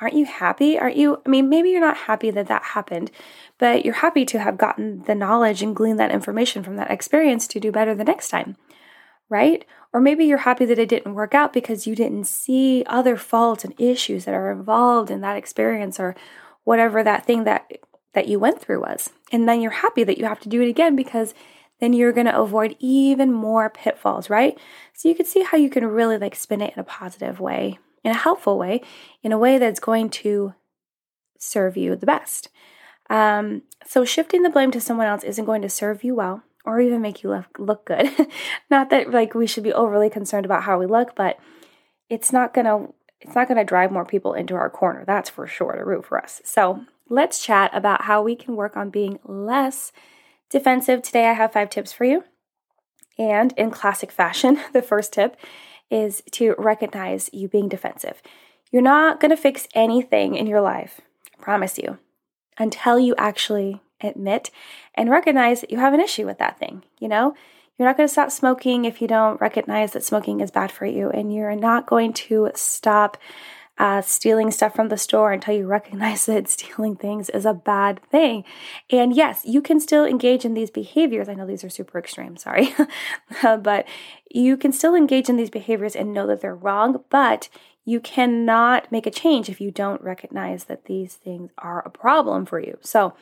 aren't 0.00 0.14
you 0.14 0.24
happy? 0.24 0.78
Aren't 0.78 0.96
you 0.96 1.20
I 1.26 1.28
mean, 1.28 1.48
maybe 1.48 1.70
you're 1.70 1.80
not 1.80 1.96
happy 1.96 2.30
that 2.30 2.46
that 2.46 2.62
happened, 2.62 3.10
but 3.58 3.84
you're 3.84 3.94
happy 3.94 4.24
to 4.26 4.38
have 4.38 4.56
gotten 4.56 5.02
the 5.02 5.14
knowledge 5.14 5.62
and 5.62 5.76
gleaned 5.76 6.00
that 6.00 6.12
information 6.12 6.62
from 6.62 6.76
that 6.76 6.90
experience 6.90 7.46
to 7.48 7.60
do 7.60 7.72
better 7.72 7.94
the 7.94 8.04
next 8.04 8.28
time. 8.28 8.56
Right? 9.28 9.64
Or 9.94 10.00
maybe 10.00 10.24
you're 10.24 10.38
happy 10.38 10.64
that 10.64 10.78
it 10.78 10.88
didn't 10.88 11.14
work 11.14 11.36
out 11.36 11.52
because 11.52 11.86
you 11.86 11.94
didn't 11.94 12.24
see 12.24 12.82
other 12.86 13.16
faults 13.16 13.64
and 13.64 13.80
issues 13.80 14.24
that 14.24 14.34
are 14.34 14.50
involved 14.50 15.08
in 15.08 15.20
that 15.20 15.36
experience 15.36 16.00
or 16.00 16.16
whatever 16.64 17.04
that 17.04 17.24
thing 17.24 17.44
that 17.44 17.70
that 18.12 18.26
you 18.26 18.40
went 18.40 18.60
through 18.60 18.80
was. 18.80 19.10
And 19.30 19.48
then 19.48 19.60
you're 19.60 19.70
happy 19.70 20.02
that 20.02 20.18
you 20.18 20.24
have 20.24 20.40
to 20.40 20.48
do 20.48 20.60
it 20.60 20.68
again 20.68 20.96
because 20.96 21.32
then 21.80 21.92
you're 21.92 22.12
going 22.12 22.26
to 22.26 22.36
avoid 22.36 22.76
even 22.80 23.32
more 23.32 23.70
pitfalls, 23.70 24.28
right? 24.28 24.58
So 24.94 25.08
you 25.08 25.14
can 25.14 25.26
see 25.26 25.42
how 25.42 25.58
you 25.58 25.70
can 25.70 25.86
really 25.86 26.18
like 26.18 26.34
spin 26.34 26.60
it 26.60 26.74
in 26.74 26.80
a 26.80 26.84
positive 26.84 27.38
way, 27.38 27.78
in 28.02 28.10
a 28.10 28.16
helpful 28.16 28.58
way, 28.58 28.82
in 29.22 29.32
a 29.32 29.38
way 29.38 29.58
that's 29.58 29.80
going 29.80 30.10
to 30.10 30.54
serve 31.38 31.76
you 31.76 31.94
the 31.94 32.06
best. 32.06 32.48
Um, 33.10 33.62
so 33.86 34.04
shifting 34.04 34.42
the 34.42 34.50
blame 34.50 34.70
to 34.72 34.80
someone 34.80 35.06
else 35.06 35.24
isn't 35.24 35.44
going 35.44 35.62
to 35.62 35.68
serve 35.68 36.02
you 36.02 36.16
well 36.16 36.42
or 36.64 36.80
even 36.80 37.02
make 37.02 37.22
you 37.22 37.30
look, 37.30 37.58
look 37.58 37.86
good. 37.86 38.10
not 38.70 38.90
that 38.90 39.10
like 39.10 39.34
we 39.34 39.46
should 39.46 39.64
be 39.64 39.72
overly 39.72 40.10
concerned 40.10 40.46
about 40.46 40.64
how 40.64 40.78
we 40.78 40.86
look, 40.86 41.14
but 41.14 41.38
it's 42.08 42.32
not 42.32 42.54
going 42.54 42.66
to 42.66 42.92
it's 43.20 43.34
not 43.34 43.48
going 43.48 43.58
to 43.58 43.64
drive 43.64 43.90
more 43.90 44.04
people 44.04 44.34
into 44.34 44.54
our 44.54 44.68
corner. 44.68 45.04
That's 45.06 45.30
for 45.30 45.46
sure 45.46 45.72
to 45.72 45.84
root 45.84 46.04
for 46.04 46.22
us. 46.22 46.42
So 46.44 46.84
let's 47.08 47.42
chat 47.42 47.70
about 47.72 48.02
how 48.02 48.22
we 48.22 48.36
can 48.36 48.54
work 48.54 48.76
on 48.76 48.90
being 48.90 49.18
less 49.24 49.92
defensive. 50.50 51.00
Today, 51.00 51.26
I 51.26 51.32
have 51.32 51.52
five 51.52 51.70
tips 51.70 51.92
for 51.92 52.04
you. 52.04 52.24
And 53.18 53.52
in 53.56 53.70
classic 53.70 54.12
fashion, 54.12 54.60
the 54.74 54.82
first 54.82 55.12
tip 55.12 55.36
is 55.90 56.22
to 56.32 56.54
recognize 56.58 57.30
you 57.32 57.48
being 57.48 57.68
defensive. 57.68 58.20
You're 58.70 58.82
not 58.82 59.20
going 59.20 59.30
to 59.30 59.36
fix 59.36 59.68
anything 59.74 60.34
in 60.34 60.46
your 60.46 60.60
life, 60.60 61.00
I 61.38 61.42
promise 61.42 61.78
you, 61.78 61.98
until 62.58 62.98
you 62.98 63.14
actually 63.16 63.80
admit 64.04 64.50
and 64.94 65.10
recognize 65.10 65.60
that 65.60 65.70
you 65.70 65.78
have 65.78 65.94
an 65.94 66.00
issue 66.00 66.26
with 66.26 66.38
that 66.38 66.58
thing. 66.58 66.84
You 66.98 67.08
know, 67.08 67.34
you're 67.78 67.88
not 67.88 67.96
going 67.96 68.08
to 68.08 68.12
stop 68.12 68.30
smoking 68.30 68.84
if 68.84 69.00
you 69.02 69.08
don't 69.08 69.40
recognize 69.40 69.92
that 69.92 70.04
smoking 70.04 70.40
is 70.40 70.50
bad 70.50 70.70
for 70.70 70.86
you, 70.86 71.10
and 71.10 71.34
you're 71.34 71.56
not 71.56 71.86
going 71.86 72.12
to 72.12 72.50
stop 72.54 73.16
uh, 73.76 74.00
stealing 74.00 74.50
stuff 74.50 74.74
from 74.74 74.88
the 74.88 74.96
store 74.96 75.32
until 75.32 75.54
you 75.54 75.66
recognize 75.66 76.26
that 76.26 76.48
stealing 76.48 76.96
things 76.96 77.28
is 77.30 77.44
a 77.44 77.54
bad 77.54 78.00
thing. 78.10 78.44
And 78.90 79.14
yes, 79.14 79.42
you 79.44 79.60
can 79.60 79.80
still 79.80 80.04
engage 80.04 80.44
in 80.44 80.54
these 80.54 80.70
behaviors. 80.70 81.28
I 81.28 81.34
know 81.34 81.46
these 81.46 81.64
are 81.64 81.70
super 81.70 81.98
extreme, 81.98 82.36
sorry, 82.36 82.74
but 83.42 83.86
you 84.30 84.56
can 84.56 84.72
still 84.72 84.94
engage 84.94 85.28
in 85.28 85.36
these 85.36 85.50
behaviors 85.50 85.96
and 85.96 86.12
know 86.12 86.26
that 86.26 86.40
they're 86.40 86.54
wrong, 86.54 87.02
but 87.10 87.48
you 87.86 88.00
cannot 88.00 88.90
make 88.90 89.06
a 89.06 89.10
change 89.10 89.48
if 89.48 89.60
you 89.60 89.70
don't 89.70 90.00
recognize 90.00 90.64
that 90.64 90.86
these 90.86 91.14
things 91.14 91.50
are 91.58 91.80
a 91.84 91.90
problem 91.90 92.46
for 92.46 92.58
you. 92.58 92.78
So 92.80 93.14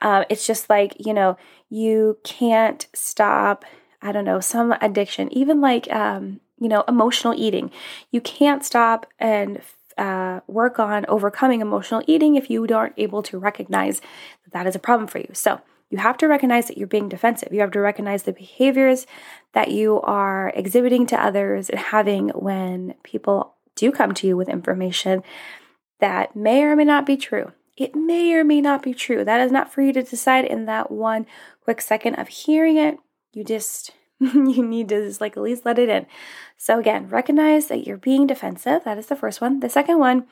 uh, 0.00 0.24
it's 0.28 0.46
just 0.46 0.70
like, 0.70 0.94
you 0.98 1.12
know, 1.12 1.36
you 1.68 2.18
can't 2.24 2.86
stop, 2.94 3.64
I 4.02 4.12
don't 4.12 4.24
know, 4.24 4.40
some 4.40 4.72
addiction, 4.80 5.32
even 5.32 5.60
like, 5.60 5.90
um, 5.92 6.40
you 6.58 6.68
know, 6.68 6.84
emotional 6.88 7.34
eating. 7.36 7.70
You 8.10 8.20
can't 8.20 8.64
stop 8.64 9.06
and 9.18 9.60
uh, 9.98 10.40
work 10.46 10.78
on 10.78 11.04
overcoming 11.06 11.60
emotional 11.60 12.02
eating 12.06 12.36
if 12.36 12.50
you 12.50 12.66
aren't 12.68 12.94
able 12.96 13.22
to 13.24 13.38
recognize 13.38 14.00
that 14.44 14.52
that 14.52 14.66
is 14.66 14.74
a 14.74 14.80
problem 14.80 15.06
for 15.06 15.18
you. 15.18 15.28
So, 15.32 15.60
you 15.90 15.98
have 15.98 16.16
to 16.18 16.28
recognize 16.28 16.68
that 16.68 16.78
you're 16.78 16.86
being 16.86 17.08
defensive. 17.08 17.52
You 17.52 17.60
have 17.60 17.72
to 17.72 17.80
recognize 17.80 18.22
the 18.22 18.32
behaviors 18.32 19.06
that 19.54 19.72
you 19.72 20.00
are 20.02 20.52
exhibiting 20.54 21.04
to 21.06 21.20
others 21.20 21.68
and 21.68 21.80
having 21.80 22.28
when 22.28 22.94
people 23.02 23.56
do 23.74 23.90
come 23.90 24.14
to 24.14 24.26
you 24.26 24.36
with 24.36 24.48
information 24.48 25.24
that 25.98 26.36
may 26.36 26.62
or 26.62 26.76
may 26.76 26.84
not 26.84 27.06
be 27.06 27.16
true. 27.16 27.52
It 27.80 27.96
may 27.96 28.34
or 28.34 28.44
may 28.44 28.60
not 28.60 28.82
be 28.82 28.92
true. 28.92 29.24
That 29.24 29.40
is 29.40 29.50
not 29.50 29.72
for 29.72 29.80
you 29.80 29.90
to 29.94 30.02
decide 30.02 30.44
in 30.44 30.66
that 30.66 30.90
one 30.90 31.24
quick 31.64 31.80
second 31.80 32.16
of 32.16 32.28
hearing 32.28 32.76
it. 32.76 32.98
You 33.32 33.42
just 33.42 33.92
you 34.20 34.62
need 34.62 34.90
to 34.90 35.06
just 35.06 35.18
like 35.22 35.34
at 35.38 35.42
least 35.42 35.64
let 35.64 35.78
it 35.78 35.88
in. 35.88 36.04
So, 36.58 36.78
again, 36.78 37.08
recognize 37.08 37.68
that 37.68 37.86
you're 37.86 37.96
being 37.96 38.26
defensive. 38.26 38.84
That 38.84 38.98
is 38.98 39.06
the 39.06 39.16
first 39.16 39.40
one. 39.40 39.60
The 39.60 39.70
second 39.70 39.98
one 39.98 40.26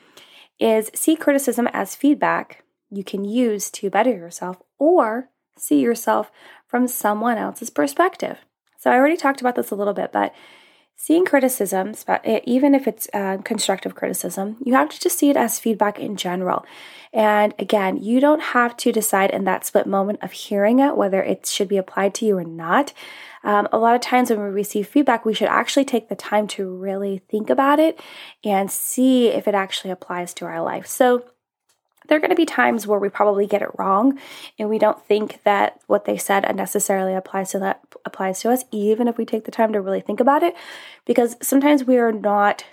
is 0.59 0.91
see 0.93 1.15
criticism 1.15 1.67
as 1.73 1.95
feedback 1.95 2.63
you 2.91 3.03
can 3.03 3.25
use 3.25 3.71
to 3.71 3.89
better 3.89 4.11
yourself 4.11 4.57
or 4.77 5.29
see 5.57 5.79
yourself 5.79 6.31
from 6.67 6.87
someone 6.87 7.39
else's 7.39 7.71
perspective. 7.71 8.45
So, 8.77 8.91
I 8.91 8.95
already 8.95 9.17
talked 9.17 9.41
about 9.41 9.55
this 9.55 9.71
a 9.71 9.75
little 9.75 9.95
bit, 9.95 10.11
but 10.11 10.35
seeing 11.01 11.23
criticism, 11.23 11.93
even 12.43 12.75
if 12.75 12.85
it's 12.85 13.07
uh, 13.13 13.37
constructive 13.45 13.95
criticism, 13.95 14.57
you 14.65 14.73
have 14.73 14.89
to 14.89 14.99
just 14.99 15.17
see 15.17 15.29
it 15.29 15.37
as 15.37 15.57
feedback 15.57 15.97
in 15.97 16.17
general. 16.17 16.65
And 17.13 17.53
again, 17.57 18.03
you 18.03 18.19
don't 18.19 18.41
have 18.41 18.75
to 18.77 18.91
decide 18.91 19.31
in 19.31 19.45
that 19.45 19.65
split 19.65 19.87
moment 19.87 20.19
of 20.21 20.33
hearing 20.33 20.79
it 20.79 20.97
whether 20.97 21.23
it 21.23 21.45
should 21.45 21.69
be 21.69 21.77
applied 21.77 22.13
to 22.15 22.25
you 22.25 22.37
or 22.37 22.43
not. 22.43 22.91
Um, 23.45 23.69
a 23.71 23.77
lot 23.77 23.95
of 23.95 24.01
times 24.01 24.29
when 24.29 24.39
we 24.39 24.49
receive 24.49 24.89
feedback, 24.89 25.25
we 25.25 25.33
should 25.33 25.47
actually 25.47 25.85
take 25.85 26.09
the 26.09 26.15
time 26.17 26.47
to 26.49 26.69
really 26.69 27.21
think 27.29 27.49
about 27.49 27.79
it 27.79 27.97
and 28.43 28.69
see 28.69 29.29
if 29.29 29.47
it 29.47 29.55
actually 29.55 29.91
applies 29.91 30.33
to 30.35 30.45
our 30.45 30.61
life. 30.61 30.85
So, 30.85 31.23
there 32.09 32.17
are 32.17 32.21
going 32.21 32.29
to 32.29 32.35
be 32.35 32.45
times 32.45 32.85
where 32.85 32.99
we 32.99 33.07
probably 33.07 33.47
get 33.47 33.61
it 33.61 33.69
wrong 33.77 34.19
and 34.57 34.69
we 34.69 34.77
don't 34.77 35.05
think 35.05 35.41
that 35.43 35.79
what 35.87 36.05
they 36.05 36.17
said 36.17 36.53
necessarily 36.55 37.13
applies 37.13 37.51
to 37.51 37.59
that 37.59 37.81
applies 38.05 38.41
to 38.41 38.51
us 38.51 38.65
even 38.71 39.07
if 39.07 39.17
we 39.17 39.25
take 39.25 39.45
the 39.45 39.51
time 39.51 39.71
to 39.71 39.81
really 39.81 40.01
think 40.01 40.19
about 40.19 40.43
it 40.43 40.55
because 41.05 41.37
sometimes 41.41 41.83
we 41.83 41.97
are 41.97 42.11
not 42.11 42.65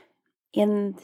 in 0.52 0.96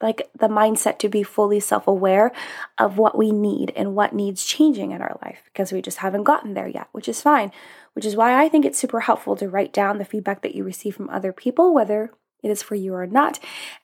like 0.00 0.28
the 0.36 0.48
mindset 0.48 0.98
to 0.98 1.08
be 1.08 1.22
fully 1.22 1.60
self-aware 1.60 2.32
of 2.78 2.98
what 2.98 3.16
we 3.16 3.30
need 3.30 3.72
and 3.76 3.94
what 3.94 4.12
needs 4.12 4.44
changing 4.44 4.90
in 4.90 5.02
our 5.02 5.16
life 5.24 5.42
because 5.44 5.70
we 5.70 5.82
just 5.82 5.98
haven't 5.98 6.24
gotten 6.24 6.54
there 6.54 6.68
yet 6.68 6.88
which 6.92 7.08
is 7.08 7.20
fine 7.20 7.52
which 7.94 8.06
is 8.06 8.16
why 8.16 8.42
I 8.42 8.48
think 8.48 8.64
it's 8.64 8.78
super 8.78 9.00
helpful 9.00 9.36
to 9.36 9.48
write 9.48 9.72
down 9.72 9.98
the 9.98 10.04
feedback 10.04 10.42
that 10.42 10.54
you 10.54 10.64
receive 10.64 10.96
from 10.96 11.10
other 11.10 11.32
people, 11.32 11.74
whether 11.74 12.12
it 12.42 12.50
is 12.50 12.62
for 12.62 12.74
you 12.74 12.94
or 12.94 13.06
not. 13.06 13.38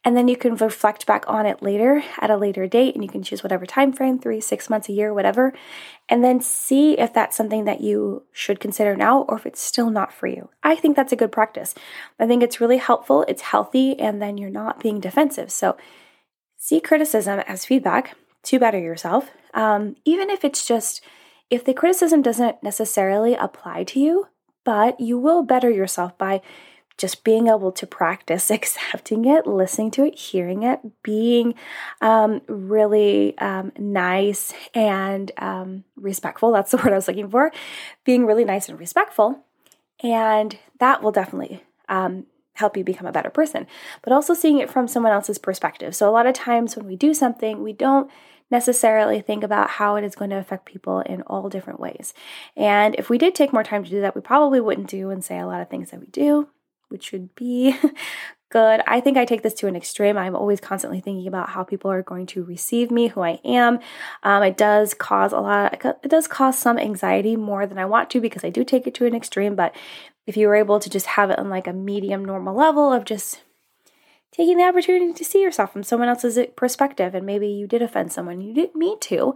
And 0.04 0.16
then 0.16 0.28
you 0.28 0.36
can 0.36 0.56
reflect 0.56 1.06
back 1.06 1.24
on 1.28 1.46
it 1.46 1.62
later 1.62 2.02
at 2.18 2.30
a 2.30 2.36
later 2.36 2.66
date 2.66 2.94
and 2.94 3.04
you 3.04 3.10
can 3.10 3.22
choose 3.22 3.42
whatever 3.42 3.66
time 3.66 3.92
frame, 3.92 4.18
three, 4.18 4.40
six 4.40 4.68
months, 4.68 4.88
a 4.88 4.92
year, 4.92 5.14
whatever, 5.14 5.52
and 6.08 6.24
then 6.24 6.40
see 6.40 6.98
if 6.98 7.12
that's 7.12 7.36
something 7.36 7.64
that 7.64 7.80
you 7.80 8.24
should 8.32 8.60
consider 8.60 8.96
now 8.96 9.22
or 9.22 9.36
if 9.36 9.46
it's 9.46 9.60
still 9.60 9.90
not 9.90 10.12
for 10.12 10.26
you. 10.26 10.48
I 10.62 10.74
think 10.74 10.96
that's 10.96 11.12
a 11.12 11.16
good 11.16 11.32
practice. 11.32 11.74
I 12.18 12.26
think 12.26 12.42
it's 12.42 12.60
really 12.60 12.78
helpful, 12.78 13.24
it's 13.28 13.42
healthy, 13.42 13.98
and 13.98 14.20
then 14.20 14.38
you're 14.38 14.50
not 14.50 14.80
being 14.80 15.00
defensive. 15.00 15.50
So 15.50 15.76
see 16.56 16.80
criticism 16.80 17.40
as 17.46 17.64
feedback 17.64 18.16
to 18.44 18.58
better 18.58 18.78
yourself. 18.78 19.30
Um, 19.54 19.96
even 20.04 20.30
if 20.30 20.44
it's 20.44 20.66
just 20.66 21.02
if 21.50 21.64
the 21.64 21.74
criticism 21.74 22.20
doesn't 22.20 22.62
necessarily 22.62 23.34
apply 23.34 23.84
to 23.84 24.00
you, 24.00 24.26
but 24.64 25.00
you 25.00 25.18
will 25.18 25.42
better 25.42 25.70
yourself 25.70 26.16
by 26.18 26.42
just 26.98 27.24
being 27.24 27.46
able 27.46 27.72
to 27.72 27.86
practice 27.86 28.50
accepting 28.50 29.24
it, 29.24 29.46
listening 29.46 29.90
to 29.92 30.04
it, 30.04 30.18
hearing 30.18 30.64
it, 30.64 30.80
being 31.02 31.54
um, 32.00 32.42
really 32.48 33.38
um, 33.38 33.72
nice 33.78 34.52
and 34.74 35.32
um, 35.38 35.84
respectful. 35.96 36.52
That's 36.52 36.70
the 36.72 36.76
word 36.76 36.92
I 36.92 36.96
was 36.96 37.08
looking 37.08 37.30
for. 37.30 37.50
Being 38.04 38.26
really 38.26 38.44
nice 38.44 38.68
and 38.68 38.78
respectful. 38.78 39.44
And 40.02 40.58
that 40.78 41.02
will 41.02 41.12
definitely 41.12 41.62
um, 41.88 42.26
help 42.54 42.76
you 42.76 42.84
become 42.84 43.06
a 43.06 43.12
better 43.12 43.30
person. 43.30 43.66
But 44.02 44.12
also 44.12 44.34
seeing 44.34 44.58
it 44.58 44.70
from 44.70 44.86
someone 44.86 45.12
else's 45.12 45.38
perspective. 45.38 45.94
So, 45.94 46.08
a 46.08 46.12
lot 46.12 46.26
of 46.26 46.34
times 46.34 46.76
when 46.76 46.86
we 46.86 46.96
do 46.96 47.14
something, 47.14 47.62
we 47.62 47.72
don't 47.72 48.10
necessarily 48.50 49.20
think 49.20 49.44
about 49.44 49.70
how 49.70 49.96
it 49.96 50.04
is 50.04 50.14
going 50.14 50.30
to 50.30 50.38
affect 50.38 50.64
people 50.64 51.00
in 51.00 51.22
all 51.22 51.48
different 51.48 51.80
ways. 51.80 52.14
And 52.56 52.94
if 52.96 53.10
we 53.10 53.18
did 53.18 53.34
take 53.34 53.52
more 53.52 53.64
time 53.64 53.84
to 53.84 53.90
do 53.90 54.00
that, 54.00 54.14
we 54.14 54.20
probably 54.20 54.60
wouldn't 54.60 54.88
do 54.88 55.10
and 55.10 55.22
say 55.22 55.38
a 55.38 55.46
lot 55.46 55.60
of 55.60 55.68
things 55.68 55.90
that 55.90 56.00
we 56.00 56.06
do, 56.06 56.48
which 56.88 57.12
would 57.12 57.34
be 57.34 57.76
good. 58.50 58.80
I 58.86 59.00
think 59.00 59.16
I 59.16 59.24
take 59.24 59.42
this 59.42 59.54
to 59.54 59.66
an 59.66 59.76
extreme. 59.76 60.16
I'm 60.16 60.34
always 60.34 60.60
constantly 60.60 61.00
thinking 61.00 61.26
about 61.26 61.50
how 61.50 61.64
people 61.64 61.90
are 61.90 62.02
going 62.02 62.26
to 62.26 62.44
receive 62.44 62.90
me, 62.90 63.08
who 63.08 63.20
I 63.20 63.40
am. 63.44 63.78
Um, 64.22 64.42
it 64.42 64.56
does 64.56 64.94
cause 64.94 65.32
a 65.32 65.40
lot, 65.40 65.84
it 65.84 66.08
does 66.08 66.26
cause 66.26 66.58
some 66.58 66.78
anxiety 66.78 67.36
more 67.36 67.66
than 67.66 67.78
I 67.78 67.84
want 67.84 68.10
to 68.10 68.20
because 68.20 68.44
I 68.44 68.50
do 68.50 68.64
take 68.64 68.86
it 68.86 68.94
to 68.94 69.06
an 69.06 69.14
extreme. 69.14 69.54
But 69.54 69.74
if 70.26 70.36
you 70.36 70.48
were 70.48 70.56
able 70.56 70.80
to 70.80 70.90
just 70.90 71.06
have 71.06 71.30
it 71.30 71.38
on 71.38 71.50
like 71.50 71.66
a 71.66 71.72
medium 71.72 72.24
normal 72.24 72.54
level 72.54 72.92
of 72.92 73.04
just 73.04 73.42
taking 74.30 74.58
the 74.58 74.64
opportunity 74.64 75.12
to 75.12 75.24
see 75.24 75.42
yourself 75.42 75.72
from 75.72 75.82
someone 75.82 76.08
else's 76.08 76.38
perspective, 76.54 77.14
and 77.14 77.26
maybe 77.26 77.48
you 77.48 77.66
did 77.66 77.82
offend 77.82 78.12
someone, 78.12 78.40
you 78.40 78.54
didn't 78.54 78.76
mean 78.76 78.98
to, 79.00 79.34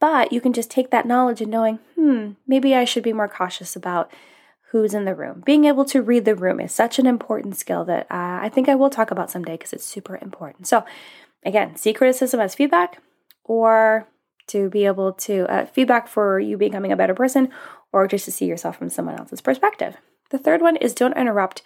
but 0.00 0.32
you 0.32 0.40
can 0.40 0.52
just 0.52 0.70
take 0.70 0.90
that 0.90 1.06
knowledge 1.06 1.40
and 1.40 1.50
knowing, 1.50 1.80
hmm, 1.96 2.30
maybe 2.46 2.74
I 2.74 2.84
should 2.84 3.02
be 3.02 3.12
more 3.12 3.28
cautious 3.28 3.74
about 3.74 4.10
who's 4.70 4.94
in 4.94 5.04
the 5.04 5.14
room. 5.14 5.42
Being 5.44 5.64
able 5.64 5.84
to 5.86 6.02
read 6.02 6.24
the 6.24 6.34
room 6.34 6.60
is 6.60 6.72
such 6.72 6.98
an 6.98 7.06
important 7.06 7.56
skill 7.56 7.84
that 7.86 8.06
uh, 8.10 8.40
I 8.42 8.50
think 8.52 8.68
I 8.68 8.74
will 8.74 8.90
talk 8.90 9.10
about 9.10 9.30
someday 9.30 9.52
because 9.52 9.72
it's 9.72 9.84
super 9.84 10.18
important. 10.20 10.66
So, 10.66 10.84
again, 11.44 11.76
see 11.76 11.92
criticism 11.92 12.40
as 12.40 12.54
feedback 12.54 13.00
or 13.44 14.08
to 14.48 14.68
be 14.68 14.84
able 14.84 15.12
to 15.12 15.50
uh, 15.50 15.66
feedback 15.66 16.08
for 16.08 16.38
you 16.38 16.58
becoming 16.58 16.92
a 16.92 16.96
better 16.96 17.14
person 17.14 17.50
or 17.92 18.06
just 18.06 18.26
to 18.26 18.32
see 18.32 18.46
yourself 18.46 18.76
from 18.76 18.90
someone 18.90 19.18
else's 19.18 19.40
perspective. 19.40 19.96
The 20.30 20.38
third 20.38 20.60
one 20.60 20.76
is 20.76 20.94
don't 20.94 21.16
interrupt 21.16 21.62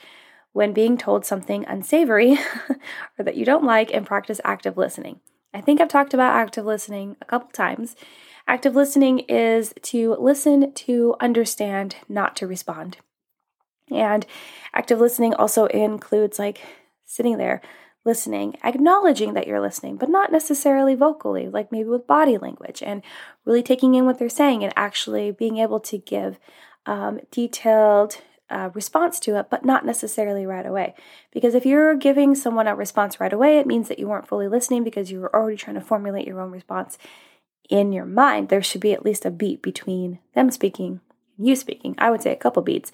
when 0.52 0.72
being 0.72 0.96
told 0.96 1.24
something 1.24 1.64
unsavory 1.66 2.38
or 3.18 3.24
that 3.24 3.36
you 3.36 3.44
don't 3.44 3.64
like 3.64 3.92
and 3.92 4.06
practice 4.06 4.40
active 4.44 4.76
listening. 4.76 5.20
I 5.54 5.60
think 5.60 5.80
I've 5.80 5.88
talked 5.88 6.14
about 6.14 6.34
active 6.34 6.64
listening 6.64 7.16
a 7.20 7.24
couple 7.24 7.50
times. 7.50 7.96
Active 8.46 8.74
listening 8.74 9.20
is 9.20 9.72
to 9.82 10.16
listen 10.18 10.72
to 10.72 11.14
understand, 11.20 11.96
not 12.08 12.36
to 12.36 12.46
respond. 12.46 12.98
And 13.90 14.26
active 14.74 15.00
listening 15.00 15.34
also 15.34 15.66
includes 15.66 16.38
like 16.38 16.60
sitting 17.04 17.38
there, 17.38 17.60
listening, 18.04 18.56
acknowledging 18.64 19.34
that 19.34 19.46
you're 19.46 19.60
listening, 19.60 19.96
but 19.96 20.08
not 20.08 20.32
necessarily 20.32 20.94
vocally, 20.94 21.48
like 21.48 21.70
maybe 21.70 21.88
with 21.88 22.06
body 22.06 22.38
language, 22.38 22.82
and 22.82 23.02
really 23.44 23.62
taking 23.62 23.94
in 23.94 24.06
what 24.06 24.18
they're 24.18 24.28
saying 24.28 24.64
and 24.64 24.72
actually 24.76 25.30
being 25.30 25.58
able 25.58 25.80
to 25.80 25.98
give 25.98 26.38
um, 26.86 27.20
detailed 27.30 28.20
uh, 28.50 28.70
response 28.74 29.18
to 29.20 29.38
it, 29.38 29.46
but 29.50 29.64
not 29.64 29.86
necessarily 29.86 30.44
right 30.44 30.66
away. 30.66 30.94
Because 31.32 31.54
if 31.54 31.64
you're 31.64 31.94
giving 31.94 32.34
someone 32.34 32.66
a 32.66 32.74
response 32.74 33.18
right 33.18 33.32
away, 33.32 33.58
it 33.58 33.66
means 33.66 33.88
that 33.88 33.98
you 33.98 34.08
weren't 34.08 34.28
fully 34.28 34.48
listening 34.48 34.84
because 34.84 35.10
you 35.10 35.20
were 35.20 35.34
already 35.34 35.56
trying 35.56 35.74
to 35.74 35.80
formulate 35.80 36.26
your 36.26 36.40
own 36.40 36.50
response 36.50 36.98
in 37.72 37.92
your 37.92 38.04
mind. 38.04 38.50
There 38.50 38.62
should 38.62 38.82
be 38.82 38.92
at 38.92 39.04
least 39.04 39.24
a 39.24 39.30
beat 39.30 39.62
between 39.62 40.18
them 40.34 40.50
speaking 40.50 41.00
and 41.38 41.48
you 41.48 41.56
speaking. 41.56 41.94
I 41.98 42.10
would 42.10 42.22
say 42.22 42.30
a 42.32 42.36
couple 42.36 42.62
beats 42.62 42.92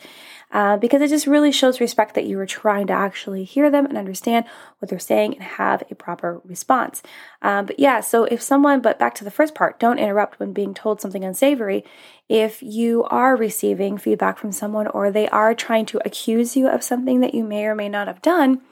uh, 0.52 0.76
because 0.76 1.02
it 1.02 1.08
just 1.08 1.26
really 1.26 1.50
shows 1.50 1.80
respect 1.80 2.14
that 2.14 2.26
you 2.26 2.37
were 2.37 2.47
trying 2.47 2.87
to 2.87 2.92
actually 2.92 3.44
hear 3.44 3.70
them 3.70 3.87
and 3.87 3.99
understand 3.99 4.47
what 4.78 4.88
they're 4.88 4.99
saying 4.99 5.35
and 5.35 5.42
have 5.42 5.82
a 5.90 5.94
proper 5.94 6.40
response. 6.44 7.02
Um, 7.42 7.66
but 7.66 7.80
yeah, 7.80 8.00
so 8.00 8.25
if 8.25 8.40
someone, 8.40 8.80
but 8.80 8.99
back 8.99 9.14
to 9.16 9.25
the 9.25 9.30
first 9.30 9.54
part, 9.54 9.80
don't 9.80 9.99
interrupt 9.99 10.38
when 10.38 10.52
being 10.52 10.75
told 10.75 11.00
something 11.00 11.25
unsavory. 11.25 11.85
If 12.28 12.62
you 12.62 13.04
are 13.04 13.37
receiving 13.37 13.99
feedback 13.99 14.38
from 14.38 14.52
someone 14.52 14.87
or 14.87 15.11
they 15.11 15.28
are 15.28 15.54
trying 15.54 15.87
to 15.87 16.00
accuse 16.04 16.56
you 16.56 16.68
of 16.68 16.85
something 16.85 17.20
that 17.20 17.35
you 17.35 17.42
may 17.42 17.64
or 17.64 17.75
may 17.75 17.88
not 17.88 18.06
have 18.06 18.23
done, 18.23 18.62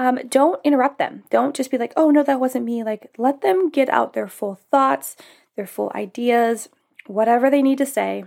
um, 0.00 0.18
don't 0.28 0.60
interrupt 0.64 0.98
them. 0.98 1.24
Don't 1.28 1.54
just 1.54 1.70
be 1.70 1.76
like, 1.76 1.92
oh, 1.94 2.10
no, 2.10 2.22
that 2.22 2.40
wasn't 2.40 2.64
me. 2.64 2.82
Like, 2.82 3.12
let 3.18 3.42
them 3.42 3.68
get 3.68 3.90
out 3.90 4.14
their 4.14 4.28
full 4.28 4.58
thoughts, 4.70 5.14
their 5.56 5.66
full 5.66 5.92
ideas, 5.94 6.70
whatever 7.06 7.50
they 7.50 7.60
need 7.60 7.78
to 7.78 7.86
say 7.86 8.24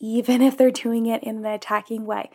even 0.00 0.40
if 0.40 0.56
they're 0.56 0.70
doing 0.70 1.06
it 1.06 1.22
in 1.22 1.36
an 1.36 1.46
attacking 1.46 2.06
way. 2.06 2.30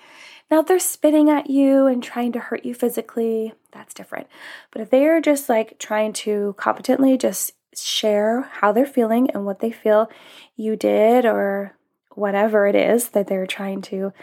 Now, 0.50 0.60
if 0.60 0.68
they're 0.68 0.80
spitting 0.80 1.30
at 1.30 1.50
you 1.50 1.88
and 1.88 2.02
trying 2.02 2.32
to 2.34 2.40
hurt 2.40 2.64
you 2.64 2.76
physically, 2.76 3.54
that's 3.72 3.94
different. 3.94 4.28
But 4.72 4.84
if 4.84 4.92
they 4.92 5.08
are 5.08 5.20
just 5.20 5.50
like 5.50 5.80
trying 5.80 6.14
to 6.14 6.56
competently 6.58 7.18
just 7.18 7.54
share 7.76 8.44
how 8.44 8.72
they're 8.72 8.86
feeling 8.86 9.32
and 9.32 9.46
what 9.46 9.60
they 9.60 9.72
feel 9.72 10.10
you 10.56 10.76
did 10.76 11.26
or 11.26 11.76
whatever 12.12 12.68
it 12.68 12.76
is 12.76 13.10
that 13.10 13.28
they're 13.28 13.48
trying 13.48 13.82
to, 13.82 14.14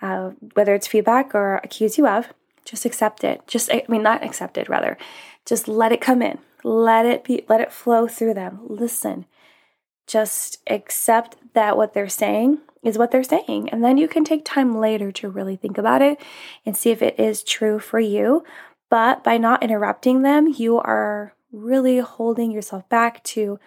uh, 0.00 0.30
whether 0.54 0.74
it's 0.74 0.86
feedback 0.86 1.34
or 1.34 1.56
accuse 1.64 1.98
you 1.98 2.06
of, 2.06 2.32
just 2.64 2.84
accept 2.84 3.24
it. 3.24 3.46
Just, 3.46 3.70
I 3.72 3.84
mean, 3.88 4.02
not 4.02 4.24
accept 4.24 4.58
it, 4.58 4.68
rather. 4.68 4.96
Just 5.44 5.68
let 5.68 5.92
it 5.92 6.00
come 6.00 6.22
in. 6.22 6.38
Let 6.64 7.06
it 7.06 7.24
be, 7.24 7.44
let 7.48 7.60
it 7.60 7.72
flow 7.72 8.06
through 8.06 8.34
them. 8.34 8.60
Listen. 8.64 9.26
Just 10.06 10.58
accept 10.68 11.36
that 11.54 11.76
what 11.76 11.94
they're 11.94 12.08
saying 12.08 12.58
is 12.82 12.98
what 12.98 13.10
they're 13.10 13.22
saying. 13.22 13.70
And 13.70 13.84
then 13.84 13.96
you 13.96 14.08
can 14.08 14.24
take 14.24 14.44
time 14.44 14.78
later 14.78 15.12
to 15.12 15.28
really 15.28 15.56
think 15.56 15.78
about 15.78 16.02
it 16.02 16.20
and 16.66 16.76
see 16.76 16.90
if 16.90 17.02
it 17.02 17.18
is 17.18 17.42
true 17.42 17.78
for 17.78 18.00
you. 18.00 18.44
But 18.90 19.24
by 19.24 19.38
not 19.38 19.62
interrupting 19.62 20.22
them, 20.22 20.48
you 20.56 20.78
are 20.78 21.34
really 21.52 21.98
holding 21.98 22.50
yourself 22.50 22.88
back 22.88 23.22
to 23.24 23.58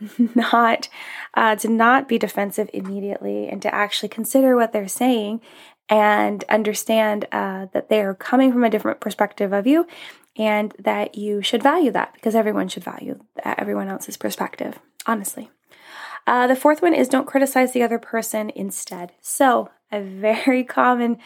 not 0.34 0.88
uh, 1.34 1.56
to 1.56 1.68
not 1.68 2.08
be 2.08 2.18
defensive 2.18 2.68
immediately 2.72 3.48
and 3.48 3.62
to 3.62 3.74
actually 3.74 4.08
consider 4.08 4.56
what 4.56 4.72
they're 4.72 4.88
saying 4.88 5.40
and 5.88 6.44
understand 6.48 7.26
uh, 7.32 7.66
that 7.72 7.88
they 7.88 8.00
are 8.00 8.14
coming 8.14 8.52
from 8.52 8.64
a 8.64 8.70
different 8.70 9.00
perspective 9.00 9.52
of 9.52 9.66
you 9.66 9.86
and 10.36 10.74
that 10.78 11.16
you 11.16 11.42
should 11.42 11.62
value 11.62 11.90
that 11.90 12.14
because 12.14 12.34
everyone 12.34 12.68
should 12.68 12.84
value 12.84 13.18
everyone 13.44 13.88
else's 13.88 14.16
perspective 14.16 14.78
honestly 15.06 15.50
uh, 16.26 16.46
the 16.46 16.56
fourth 16.56 16.82
one 16.82 16.94
is 16.94 17.08
don't 17.08 17.26
criticize 17.26 17.72
the 17.72 17.82
other 17.82 17.98
person 17.98 18.50
instead. 18.54 19.12
So, 19.20 19.70
a 19.92 20.00
very 20.00 20.64
common 20.78 21.18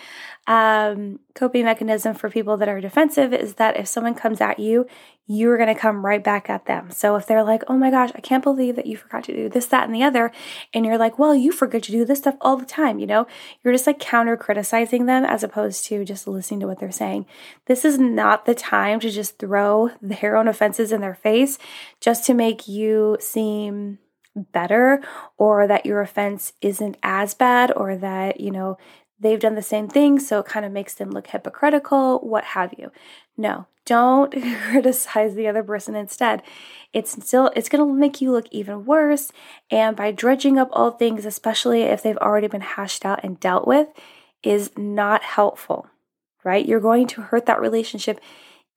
um, 0.47 1.19
coping 1.35 1.65
mechanism 1.65 2.15
for 2.15 2.31
people 2.31 2.57
that 2.57 2.69
are 2.69 2.81
defensive 2.81 3.33
is 3.33 3.55
that 3.55 3.77
if 3.77 3.89
someone 3.89 4.15
comes 4.15 4.41
at 4.41 4.59
you, 4.59 4.87
you're 5.29 5.57
going 5.57 5.75
to 5.75 5.81
come 5.81 6.07
right 6.07 6.23
back 6.23 6.49
at 6.49 6.67
them. 6.67 6.89
So 6.91 7.17
if 7.17 7.27
they're 7.27 7.43
like, 7.43 7.65
oh 7.67 7.77
my 7.77 7.91
gosh, 7.91 8.13
I 8.15 8.21
can't 8.21 8.45
believe 8.45 8.77
that 8.77 8.87
you 8.87 8.97
forgot 8.97 9.25
to 9.25 9.35
do 9.35 9.49
this, 9.49 9.67
that, 9.67 9.85
and 9.85 9.95
the 9.95 10.05
other, 10.05 10.31
and 10.73 10.87
you're 10.87 10.99
like, 10.99 11.19
well, 11.19 11.35
you 11.35 11.51
forget 11.51 11.83
to 11.85 11.93
do 11.93 12.05
this 12.05 12.19
stuff 12.19 12.37
all 12.41 12.57
the 12.57 12.65
time, 12.65 13.01
you 13.01 13.07
know, 13.07 13.27
you're 13.63 13.75
just 13.75 13.89
like 13.89 13.99
counter 13.99 14.37
criticizing 14.37 15.07
them 15.07 15.25
as 15.25 15.43
opposed 15.43 15.85
to 15.87 16.05
just 16.05 16.29
listening 16.29 16.61
to 16.61 16.69
what 16.69 16.79
they're 16.79 16.93
saying. 16.93 17.27
This 17.67 17.85
is 17.85 17.99
not 17.99 18.47
the 18.47 18.55
time 18.55 19.01
to 19.01 19.11
just 19.11 19.39
throw 19.39 19.91
their 20.01 20.37
own 20.37 20.47
offenses 20.47 20.93
in 20.93 21.01
their 21.01 21.17
face 21.17 21.59
just 22.01 22.25
to 22.27 22.35
make 22.35 22.69
you 22.69 23.17
seem 23.19 23.99
better 24.37 25.03
or 25.39 25.67
that 25.67 25.87
your 25.87 26.01
offense 26.01 26.53
isn't 26.61 26.97
as 27.03 27.35
bad 27.35 27.73
or 27.75 27.97
that, 27.97 28.41
you 28.41 28.51
know, 28.51 28.79
they've 29.19 29.41
done 29.41 29.55
the 29.55 29.63
same 29.63 29.89
thing, 29.89 30.19
so 30.19 30.41
it 30.41 30.47
kind 30.47 30.67
of 30.67 30.73
makes 30.73 30.95
them 30.95 31.11
look 31.11 31.29
hypocritical, 31.29 32.19
what 32.21 32.45
have 32.45 32.75
you. 32.79 32.93
No, 33.37 33.67
don't 33.85 34.35
criticize 34.71 35.35
the 35.35 35.49
other 35.49 35.63
person 35.63 35.95
instead. 35.95 36.43
It's 36.93 37.13
still 37.13 37.51
it's 37.57 37.69
going 37.69 37.87
to 37.87 37.93
make 37.93 38.21
you 38.21 38.33
look 38.33 38.47
even 38.51 38.85
worse 38.85 39.33
and 39.71 39.97
by 39.97 40.13
dredging 40.13 40.59
up 40.59 40.69
all 40.73 40.91
things, 40.91 41.25
especially 41.25 41.83
if 41.83 42.03
they've 42.03 42.17
already 42.19 42.49
been 42.49 42.61
hashed 42.61 43.05
out 43.05 43.21
and 43.23 43.41
dealt 43.41 43.67
with, 43.67 43.89
is 44.43 44.71
not 44.77 45.23
helpful. 45.23 45.89
Right? 46.45 46.67
You're 46.67 46.81
going 46.81 47.09
to 47.09 47.23
hurt 47.23 47.47
that 47.47 47.61
relationship 47.61 48.21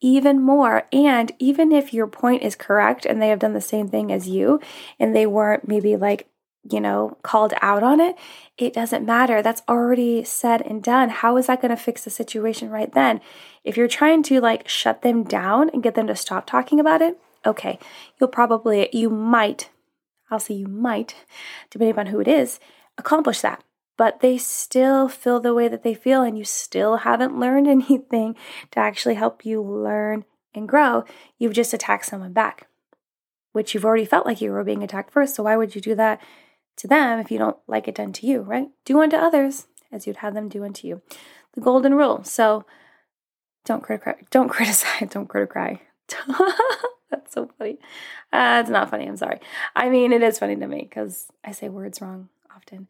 even 0.02 0.42
more. 0.42 0.84
And 0.92 1.32
even 1.40 1.72
if 1.72 1.94
your 1.94 2.08
point 2.08 2.44
is 2.44 2.56
correct 2.56 3.06
and 3.06 3.22
they 3.22 3.30
have 3.30 3.40
done 3.40 3.54
the 3.54 3.62
same 3.62 3.88
thing 3.88 4.12
as 4.12 4.28
you 4.28 4.60
and 5.00 5.16
they 5.16 5.26
weren't 5.26 5.68
maybe 5.68 5.96
like, 5.96 6.28
you 6.70 6.82
know, 6.82 7.18
called 7.24 7.54
out 7.62 7.84
on 7.84 8.00
it, 8.00 8.16
it 8.58 8.74
doesn't 8.74 9.06
matter. 9.06 9.42
That's 9.42 9.62
already 9.68 10.24
said 10.24 10.62
and 10.62 10.84
done. 10.84 11.10
How 11.10 11.38
is 11.38 11.48
that 11.48 11.62
going 11.62 11.76
to 11.76 11.78
fix 11.78 12.04
the 12.04 12.10
situation 12.10 12.70
right 12.70 12.92
then? 12.94 13.22
If 13.64 13.78
you're 13.78 13.88
trying 13.88 14.24
to 14.24 14.42
like 14.42 14.68
shut 14.68 15.02
them 15.02 15.24
down 15.24 15.70
and 15.74 15.84
get 15.84 15.96
them 15.96 16.08
to 16.08 16.16
stop 16.16 16.46
talking 16.46 16.80
about 16.80 17.02
it, 17.02 17.18
okay, 17.46 17.80
you'll 18.20 18.30
probably, 18.30 18.90
you 18.92 19.10
might, 19.10 19.70
I'll 20.30 20.40
say 20.40 20.54
you 20.54 20.68
might, 20.68 21.16
depending 21.70 21.98
on 21.98 22.08
who 22.08 22.20
it 22.20 22.28
is, 22.28 22.60
accomplish 22.98 23.42
that 23.42 23.64
but 24.00 24.22
they 24.22 24.38
still 24.38 25.10
feel 25.10 25.42
the 25.42 25.54
way 25.54 25.68
that 25.68 25.84
they 25.84 25.94
feel, 25.94 26.22
and 26.22 26.38
you 26.38 26.46
still 26.46 26.96
haven't 26.98 27.38
learned 27.38 27.68
anything 27.68 28.34
to 28.72 28.80
actually 28.80 29.16
help 29.16 29.46
you 29.46 29.62
learn 29.62 30.24
and 30.56 30.70
grow. 30.70 31.04
You've 31.38 31.52
just 31.52 31.74
attacked 31.74 32.06
someone 32.06 32.32
back, 32.32 32.70
which 33.52 33.74
you've 33.74 33.84
already 33.84 34.06
felt 34.06 34.26
like 34.26 34.40
you 34.40 34.52
were 34.52 34.64
being 34.64 34.84
attacked 34.84 35.12
first. 35.12 35.36
So, 35.36 35.44
why 35.44 35.58
would 35.58 35.76
you 35.76 35.82
do 35.82 35.96
that 35.96 36.22
to 36.78 36.88
them 36.88 37.20
if 37.20 37.30
you 37.30 37.38
don't 37.38 37.58
like 37.68 37.90
it 37.90 37.96
done 37.96 38.14
to 38.14 38.26
you, 38.26 38.40
right? 38.40 38.70
Do 38.86 39.02
unto 39.02 39.18
others 39.18 39.68
as 39.92 40.08
you'd 40.08 40.18
have 40.18 40.34
them 40.34 40.48
do 40.48 40.64
unto 40.64 40.88
you. 40.88 41.02
The 41.56 41.62
golden 41.62 41.94
rule. 41.94 42.24
So, 42.24 42.66
don't 43.66 43.84
criticize, 43.84 44.24
don't 44.30 44.48
criticize, 44.48 45.10
don't 45.10 45.28
criticize. 45.28 45.80
That's 47.12 47.34
so 47.34 47.50
funny. 47.58 47.80
Uh, 48.32 48.60
it's 48.62 48.70
not 48.70 48.90
funny. 48.90 49.10
I'm 49.10 49.18
sorry. 49.18 49.42
I 49.76 49.90
mean, 49.90 50.14
it 50.14 50.24
is 50.24 50.40
funny 50.40 50.56
to 50.56 50.68
me 50.68 50.88
because 50.90 51.28
I 51.44 51.52
say 51.52 51.68
words 51.68 52.00
wrong 52.00 52.30
often. 52.56 52.88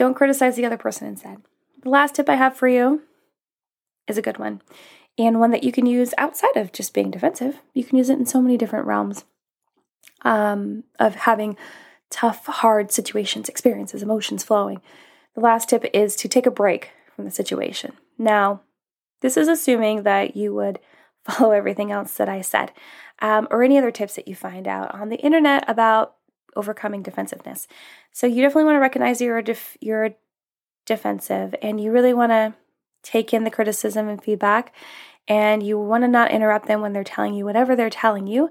Don't 0.00 0.14
criticize 0.14 0.56
the 0.56 0.64
other 0.64 0.78
person 0.78 1.06
instead. 1.06 1.42
The 1.82 1.90
last 1.90 2.14
tip 2.14 2.30
I 2.30 2.36
have 2.36 2.56
for 2.56 2.66
you 2.66 3.02
is 4.08 4.16
a 4.16 4.22
good 4.22 4.38
one 4.38 4.62
and 5.18 5.38
one 5.38 5.50
that 5.50 5.62
you 5.62 5.72
can 5.72 5.84
use 5.84 6.14
outside 6.16 6.56
of 6.56 6.72
just 6.72 6.94
being 6.94 7.10
defensive. 7.10 7.60
You 7.74 7.84
can 7.84 7.98
use 7.98 8.08
it 8.08 8.18
in 8.18 8.24
so 8.24 8.40
many 8.40 8.56
different 8.56 8.86
realms. 8.86 9.24
um, 10.22 10.84
of 10.98 11.16
having 11.16 11.54
tough, 12.08 12.46
hard 12.46 12.90
situations, 12.90 13.50
experiences, 13.50 14.02
emotions 14.02 14.42
flowing. 14.42 14.80
The 15.34 15.42
last 15.42 15.68
tip 15.68 15.84
is 15.92 16.16
to 16.16 16.28
take 16.28 16.46
a 16.46 16.50
break 16.50 16.92
from 17.14 17.26
the 17.26 17.30
situation. 17.30 17.92
Now, 18.16 18.62
this 19.20 19.36
is 19.36 19.48
assuming 19.48 20.04
that 20.04 20.34
you 20.34 20.54
would 20.54 20.78
follow 21.28 21.50
everything 21.50 21.92
else 21.92 22.14
that 22.14 22.28
I 22.30 22.40
said, 22.40 22.72
um, 23.18 23.48
or 23.50 23.62
any 23.62 23.76
other 23.76 23.90
tips 23.90 24.14
that 24.16 24.28
you 24.28 24.34
find 24.34 24.66
out 24.66 24.94
on 24.94 25.10
the 25.10 25.16
internet 25.16 25.68
about 25.68 26.14
overcoming 26.56 27.02
defensiveness. 27.02 27.68
So 28.12 28.26
you 28.26 28.42
definitely 28.42 28.64
want 28.64 28.76
to 28.76 28.80
recognize 28.80 29.20
you're 29.20 29.42
def- 29.42 29.76
you're 29.80 30.10
defensive, 30.86 31.54
and 31.62 31.80
you 31.80 31.92
really 31.92 32.14
want 32.14 32.32
to 32.32 32.54
take 33.02 33.32
in 33.32 33.44
the 33.44 33.50
criticism 33.50 34.08
and 34.08 34.22
feedback, 34.22 34.74
and 35.28 35.62
you 35.62 35.78
want 35.78 36.04
to 36.04 36.08
not 36.08 36.30
interrupt 36.30 36.66
them 36.66 36.80
when 36.80 36.92
they're 36.92 37.04
telling 37.04 37.34
you 37.34 37.44
whatever 37.44 37.74
they're 37.74 37.90
telling 37.90 38.26
you, 38.26 38.50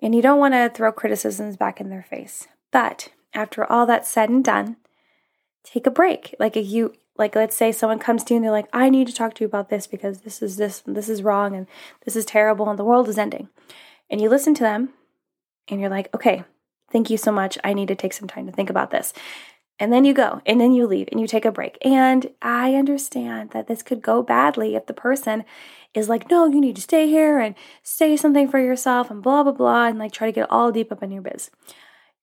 and 0.00 0.14
you 0.14 0.22
don't 0.22 0.38
want 0.38 0.54
to 0.54 0.70
throw 0.74 0.92
criticisms 0.92 1.56
back 1.56 1.80
in 1.80 1.90
their 1.90 2.02
face. 2.02 2.48
But 2.70 3.10
after 3.32 3.70
all 3.70 3.86
that's 3.86 4.10
said 4.10 4.30
and 4.30 4.44
done, 4.44 4.76
take 5.62 5.86
a 5.86 5.90
break. 5.90 6.34
Like 6.38 6.56
if 6.56 6.66
you 6.66 6.94
like 7.16 7.34
let's 7.34 7.56
say 7.56 7.72
someone 7.72 7.98
comes 7.98 8.24
to 8.24 8.34
you 8.34 8.36
and 8.36 8.44
they're 8.44 8.52
like, 8.52 8.68
I 8.72 8.90
need 8.90 9.06
to 9.06 9.12
talk 9.12 9.34
to 9.34 9.44
you 9.44 9.46
about 9.46 9.68
this 9.68 9.86
because 9.86 10.22
this 10.22 10.42
is 10.42 10.56
this 10.56 10.82
this 10.86 11.08
is 11.08 11.22
wrong 11.22 11.54
and 11.54 11.66
this 12.04 12.16
is 12.16 12.24
terrible 12.24 12.68
and 12.68 12.78
the 12.78 12.84
world 12.84 13.08
is 13.08 13.18
ending. 13.18 13.48
And 14.10 14.20
you 14.20 14.28
listen 14.28 14.54
to 14.54 14.62
them 14.62 14.90
and 15.68 15.80
you're 15.80 15.90
like, 15.90 16.12
okay, 16.14 16.44
thank 16.94 17.10
you 17.10 17.16
so 17.18 17.32
much. 17.32 17.58
I 17.64 17.74
need 17.74 17.88
to 17.88 17.96
take 17.96 18.12
some 18.12 18.28
time 18.28 18.46
to 18.46 18.52
think 18.52 18.70
about 18.70 18.92
this. 18.92 19.12
And 19.80 19.92
then 19.92 20.04
you 20.04 20.14
go 20.14 20.40
and 20.46 20.60
then 20.60 20.72
you 20.72 20.86
leave 20.86 21.08
and 21.10 21.20
you 21.20 21.26
take 21.26 21.44
a 21.44 21.50
break. 21.50 21.76
And 21.84 22.30
I 22.40 22.76
understand 22.76 23.50
that 23.50 23.66
this 23.66 23.82
could 23.82 24.00
go 24.00 24.22
badly 24.22 24.76
if 24.76 24.86
the 24.86 24.94
person 24.94 25.44
is 25.92 26.08
like, 26.08 26.30
no, 26.30 26.46
you 26.46 26.60
need 26.60 26.76
to 26.76 26.82
stay 26.82 27.08
here 27.08 27.40
and 27.40 27.56
say 27.82 28.16
something 28.16 28.48
for 28.48 28.60
yourself 28.60 29.10
and 29.10 29.22
blah, 29.22 29.42
blah, 29.42 29.52
blah, 29.52 29.86
and 29.86 29.98
like 29.98 30.12
try 30.12 30.28
to 30.28 30.32
get 30.32 30.50
all 30.50 30.70
deep 30.70 30.92
up 30.92 31.02
in 31.02 31.10
your 31.10 31.22
biz. 31.22 31.50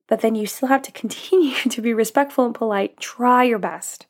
But 0.08 0.22
then 0.22 0.36
you 0.36 0.46
still 0.46 0.70
have 0.70 0.82
to 0.84 0.92
continue 0.94 1.54
to 1.56 1.82
be 1.82 1.94
respectful 1.94 2.46
and 2.46 2.56
polite. 2.56 2.98
Try 2.98 3.44
your 3.44 3.60
best, 3.60 4.08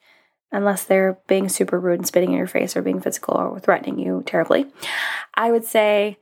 unless 0.52 0.84
they're 0.84 1.18
being 1.26 1.50
super 1.50 1.80
rude 1.80 2.00
and 2.00 2.08
spitting 2.08 2.32
in 2.32 2.38
your 2.38 2.46
face 2.46 2.78
or 2.78 2.84
being 2.84 3.02
physical 3.02 3.36
or 3.36 3.60
threatening 3.60 3.98
you 3.98 4.22
terribly. 4.28 4.68
I 5.34 5.52
would 5.52 5.66
say, 5.66 6.20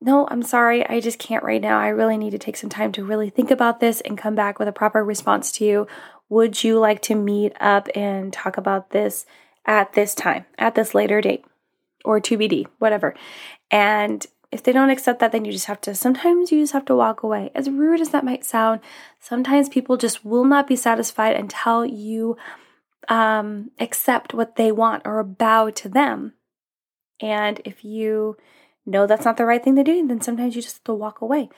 no, 0.00 0.28
I'm 0.30 0.42
sorry, 0.42 0.86
I 0.86 1.00
just 1.00 1.18
can't 1.18 1.42
right 1.42 1.60
now. 1.60 1.80
I 1.80 1.88
really 1.88 2.16
need 2.16 2.30
to 2.30 2.38
take 2.38 2.56
some 2.56 2.70
time 2.70 2.92
to 2.92 3.04
really 3.04 3.30
think 3.30 3.50
about 3.50 3.80
this 3.80 4.00
and 4.02 4.16
come 4.16 4.34
back 4.34 4.58
with 4.58 4.68
a 4.68 4.72
proper 4.72 5.04
response 5.04 5.50
to 5.52 5.64
you 5.64 5.86
would 6.28 6.62
you 6.62 6.78
like 6.78 7.00
to 7.02 7.14
meet 7.14 7.54
up 7.60 7.88
and 7.94 8.32
talk 8.32 8.56
about 8.56 8.90
this 8.90 9.24
at 9.64 9.94
this 9.94 10.14
time, 10.14 10.44
at 10.58 10.74
this 10.74 10.94
later 10.94 11.20
date, 11.20 11.44
or 12.04 12.20
TBD, 12.20 12.66
whatever? 12.78 13.14
And 13.70 14.24
if 14.50 14.62
they 14.62 14.72
don't 14.72 14.90
accept 14.90 15.20
that, 15.20 15.32
then 15.32 15.44
you 15.44 15.52
just 15.52 15.66
have 15.66 15.80
to, 15.82 15.94
sometimes 15.94 16.52
you 16.52 16.60
just 16.60 16.72
have 16.72 16.84
to 16.86 16.96
walk 16.96 17.22
away. 17.22 17.50
As 17.54 17.68
rude 17.68 18.00
as 18.00 18.10
that 18.10 18.24
might 18.24 18.44
sound, 18.44 18.80
sometimes 19.18 19.68
people 19.68 19.96
just 19.96 20.24
will 20.24 20.44
not 20.44 20.66
be 20.66 20.76
satisfied 20.76 21.36
until 21.36 21.84
you 21.84 22.36
um, 23.08 23.70
accept 23.78 24.34
what 24.34 24.56
they 24.56 24.72
want 24.72 25.02
or 25.06 25.22
bow 25.24 25.70
to 25.70 25.88
them. 25.88 26.34
And 27.20 27.60
if 27.64 27.84
you 27.84 28.36
know 28.88 29.06
that's 29.06 29.24
not 29.24 29.36
the 29.36 29.46
right 29.46 29.62
thing 29.62 29.76
to 29.76 29.84
do, 29.84 30.06
then 30.06 30.20
sometimes 30.20 30.56
you 30.56 30.62
just 30.62 30.76
have 30.76 30.84
to 30.84 30.94
walk 30.94 31.20
away 31.20 31.48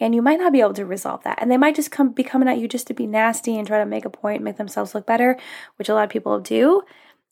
and 0.00 0.14
you 0.14 0.22
might 0.22 0.38
not 0.38 0.52
be 0.52 0.60
able 0.60 0.74
to 0.74 0.84
resolve 0.84 1.22
that. 1.24 1.38
And 1.40 1.50
they 1.50 1.56
might 1.56 1.74
just 1.74 1.90
come 1.90 2.10
be 2.10 2.22
coming 2.22 2.48
at 2.48 2.58
you 2.58 2.68
just 2.68 2.86
to 2.88 2.94
be 2.94 3.06
nasty 3.06 3.56
and 3.56 3.66
try 3.66 3.78
to 3.78 3.86
make 3.86 4.04
a 4.04 4.10
point, 4.10 4.42
make 4.42 4.56
themselves 4.56 4.94
look 4.94 5.06
better, 5.06 5.36
which 5.76 5.88
a 5.88 5.94
lot 5.94 6.04
of 6.04 6.10
people 6.10 6.40
do. 6.40 6.82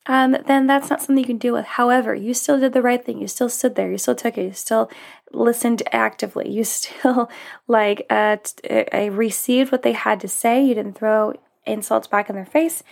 Um, 0.07 0.37
then 0.47 0.67
that's 0.67 0.89
not 0.89 1.01
something 1.01 1.19
you 1.19 1.25
can 1.25 1.39
deal 1.39 1.55
with. 1.55 1.67
However, 1.67 2.15
you 2.15 2.33
still 2.33 2.61
did 2.61 2.73
the 2.73 2.83
right 2.83 3.05
thing. 3.05 3.21
You 3.21 3.27
still 3.27 3.49
stood 3.49 3.75
there. 3.75 3.91
You 3.91 3.99
still 3.99 4.15
took 4.15 4.39
it. 4.39 4.45
You 4.45 4.53
still 4.53 4.91
listened 5.33 5.83
actively. 5.93 6.49
You 6.49 6.65
still 6.65 7.29
like 7.67 8.07
uh, 8.09 8.37
t- 8.43 9.11
received 9.11 9.73
what 9.73 9.83
they 9.83 9.93
had 9.93 10.21
to 10.21 10.29
say. 10.29 10.65
You 10.65 10.75
didn't 10.75 10.97
throw 10.97 11.35
insults 11.65 12.07
back 12.07 12.29
in 12.29 12.37
their 12.37 12.47
face, 12.47 12.85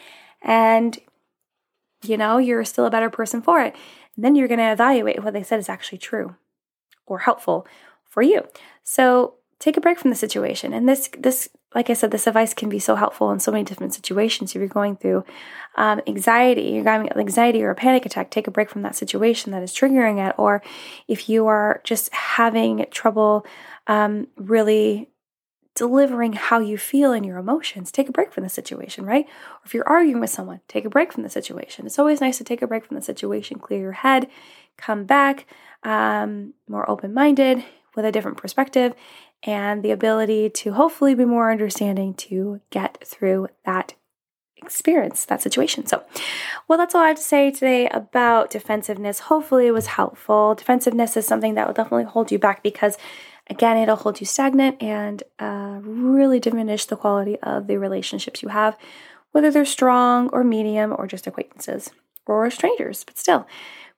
and 0.42 0.98
you 2.02 2.16
know 2.16 2.38
you're 2.38 2.64
still 2.64 2.86
a 2.86 2.90
better 2.90 3.10
person 3.10 3.42
for 3.42 3.60
it. 3.60 3.76
And 4.16 4.24
then 4.24 4.34
you're 4.34 4.48
going 4.48 4.58
to 4.58 4.72
evaluate 4.72 5.22
what 5.22 5.34
they 5.34 5.44
said 5.44 5.60
is 5.60 5.68
actually 5.68 5.98
true 5.98 6.34
or 7.06 7.20
helpful 7.20 7.66
for 8.04 8.22
you. 8.22 8.42
So 8.82 9.34
take 9.58 9.76
a 9.76 9.80
break 9.80 9.98
from 9.98 10.10
the 10.10 10.16
situation. 10.16 10.72
And 10.72 10.88
this, 10.88 11.08
this, 11.18 11.48
like 11.74 11.90
I 11.90 11.94
said, 11.94 12.10
this 12.10 12.26
advice 12.26 12.54
can 12.54 12.68
be 12.68 12.78
so 12.78 12.96
helpful 12.96 13.30
in 13.30 13.40
so 13.40 13.50
many 13.50 13.64
different 13.64 13.94
situations. 13.94 14.50
If 14.50 14.60
you're 14.60 14.68
going 14.68 14.96
through 14.96 15.24
um, 15.76 16.00
anxiety, 16.06 16.62
you're 16.62 16.84
having 16.84 17.10
anxiety 17.12 17.62
or 17.62 17.70
a 17.70 17.74
panic 17.74 18.06
attack, 18.06 18.30
take 18.30 18.46
a 18.46 18.50
break 18.50 18.70
from 18.70 18.82
that 18.82 18.94
situation 18.94 19.52
that 19.52 19.62
is 19.62 19.72
triggering 19.72 20.24
it. 20.26 20.34
Or 20.38 20.62
if 21.08 21.28
you 21.28 21.46
are 21.46 21.80
just 21.84 22.12
having 22.12 22.86
trouble 22.90 23.46
um, 23.86 24.28
really 24.36 25.08
delivering 25.74 26.34
how 26.34 26.60
you 26.60 26.78
feel 26.78 27.12
in 27.12 27.24
your 27.24 27.38
emotions, 27.38 27.90
take 27.90 28.08
a 28.08 28.12
break 28.12 28.32
from 28.32 28.44
the 28.44 28.48
situation, 28.48 29.04
right? 29.04 29.24
Or 29.26 29.60
if 29.64 29.74
you're 29.74 29.88
arguing 29.88 30.20
with 30.20 30.30
someone, 30.30 30.60
take 30.68 30.84
a 30.84 30.90
break 30.90 31.12
from 31.12 31.24
the 31.24 31.28
situation. 31.28 31.84
It's 31.86 31.98
always 31.98 32.20
nice 32.20 32.38
to 32.38 32.44
take 32.44 32.62
a 32.62 32.66
break 32.66 32.86
from 32.86 32.96
the 32.96 33.02
situation, 33.02 33.58
clear 33.58 33.80
your 33.80 33.92
head, 33.92 34.28
come 34.76 35.04
back 35.04 35.46
um, 35.84 36.54
more 36.68 36.88
open 36.88 37.12
minded 37.12 37.64
with 37.94 38.04
a 38.04 38.12
different 38.12 38.36
perspective, 38.36 38.94
and 39.42 39.82
the 39.82 39.90
ability 39.90 40.48
to 40.48 40.72
hopefully 40.72 41.14
be 41.14 41.24
more 41.24 41.50
understanding 41.50 42.14
to 42.14 42.60
get 42.70 42.98
through 43.04 43.48
that 43.64 43.94
experience, 44.56 45.26
that 45.26 45.42
situation. 45.42 45.86
So, 45.86 46.02
well, 46.66 46.78
that's 46.78 46.94
all 46.94 47.02
I 47.02 47.08
have 47.08 47.18
to 47.18 47.22
say 47.22 47.50
today 47.50 47.86
about 47.88 48.50
defensiveness. 48.50 49.20
Hopefully, 49.20 49.66
it 49.66 49.72
was 49.72 49.86
helpful. 49.86 50.54
Defensiveness 50.54 51.16
is 51.16 51.26
something 51.26 51.54
that 51.54 51.66
will 51.66 51.74
definitely 51.74 52.04
hold 52.04 52.32
you 52.32 52.38
back 52.38 52.62
because, 52.62 52.96
again, 53.48 53.76
it'll 53.76 53.96
hold 53.96 54.20
you 54.20 54.26
stagnant 54.26 54.82
and 54.82 55.22
uh, 55.38 55.78
really 55.82 56.40
diminish 56.40 56.86
the 56.86 56.96
quality 56.96 57.38
of 57.40 57.66
the 57.66 57.76
relationships 57.76 58.42
you 58.42 58.48
have, 58.48 58.76
whether 59.32 59.50
they're 59.50 59.66
strong 59.66 60.30
or 60.30 60.42
medium 60.42 60.94
or 60.96 61.06
just 61.06 61.26
acquaintances 61.26 61.90
or 62.26 62.50
strangers. 62.50 63.04
But 63.04 63.18
still, 63.18 63.46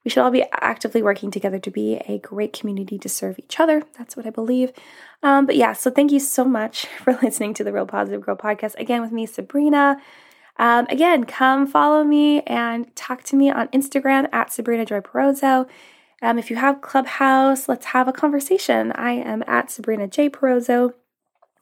we 0.06 0.10
should 0.10 0.22
all 0.22 0.30
be 0.30 0.44
actively 0.52 1.02
working 1.02 1.32
together 1.32 1.58
to 1.58 1.68
be 1.68 1.96
a 2.06 2.18
great 2.18 2.52
community 2.52 2.96
to 2.96 3.08
serve 3.08 3.40
each 3.40 3.58
other. 3.58 3.82
That's 3.98 4.16
what 4.16 4.24
I 4.24 4.30
believe. 4.30 4.70
Um, 5.24 5.46
but 5.46 5.56
yeah, 5.56 5.72
so 5.72 5.90
thank 5.90 6.12
you 6.12 6.20
so 6.20 6.44
much 6.44 6.86
for 7.02 7.18
listening 7.20 7.54
to 7.54 7.64
the 7.64 7.72
Real 7.72 7.86
Positive 7.86 8.20
Girl 8.20 8.36
podcast. 8.36 8.76
Again, 8.76 9.02
with 9.02 9.10
me, 9.10 9.26
Sabrina. 9.26 10.00
Um, 10.58 10.86
again, 10.90 11.24
come 11.24 11.66
follow 11.66 12.04
me 12.04 12.42
and 12.42 12.94
talk 12.94 13.24
to 13.24 13.36
me 13.36 13.50
on 13.50 13.66
Instagram 13.68 14.28
at 14.32 14.52
Sabrina 14.52 14.86
Joy 14.86 15.00
Perozzo. 15.00 15.68
Um, 16.22 16.38
if 16.38 16.50
you 16.50 16.56
have 16.56 16.82
Clubhouse, 16.82 17.68
let's 17.68 17.86
have 17.86 18.06
a 18.06 18.12
conversation. 18.12 18.92
I 18.92 19.10
am 19.10 19.42
at 19.48 19.72
Sabrina 19.72 20.06
J. 20.06 20.30
Perozzo. 20.30 20.94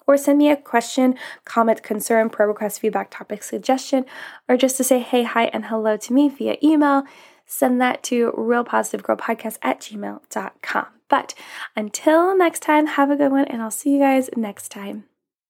Or 0.06 0.18
send 0.18 0.36
me 0.36 0.50
a 0.50 0.56
question, 0.56 1.14
comment, 1.46 1.82
concern, 1.82 2.28
prayer 2.28 2.46
request, 2.46 2.80
feedback, 2.80 3.10
topic, 3.10 3.42
suggestion, 3.42 4.04
or 4.46 4.58
just 4.58 4.76
to 4.76 4.84
say 4.84 4.98
hey, 4.98 5.22
hi, 5.22 5.44
and 5.46 5.64
hello 5.64 5.96
to 5.96 6.12
me 6.12 6.28
via 6.28 6.58
email 6.62 7.04
send 7.46 7.80
that 7.80 8.02
to 8.04 8.32
realpositivegirlpodcast 8.32 9.58
at 9.62 9.80
gmail.com. 9.80 10.86
But 11.08 11.34
until 11.76 12.36
next 12.36 12.60
time, 12.60 12.86
have 12.86 13.10
a 13.10 13.16
good 13.16 13.30
one, 13.30 13.44
and 13.46 13.62
I'll 13.62 13.70
see 13.70 13.92
you 13.92 13.98
guys 13.98 14.30
next 14.36 14.70
time. 14.70 15.04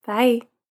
Bye. 0.07 0.41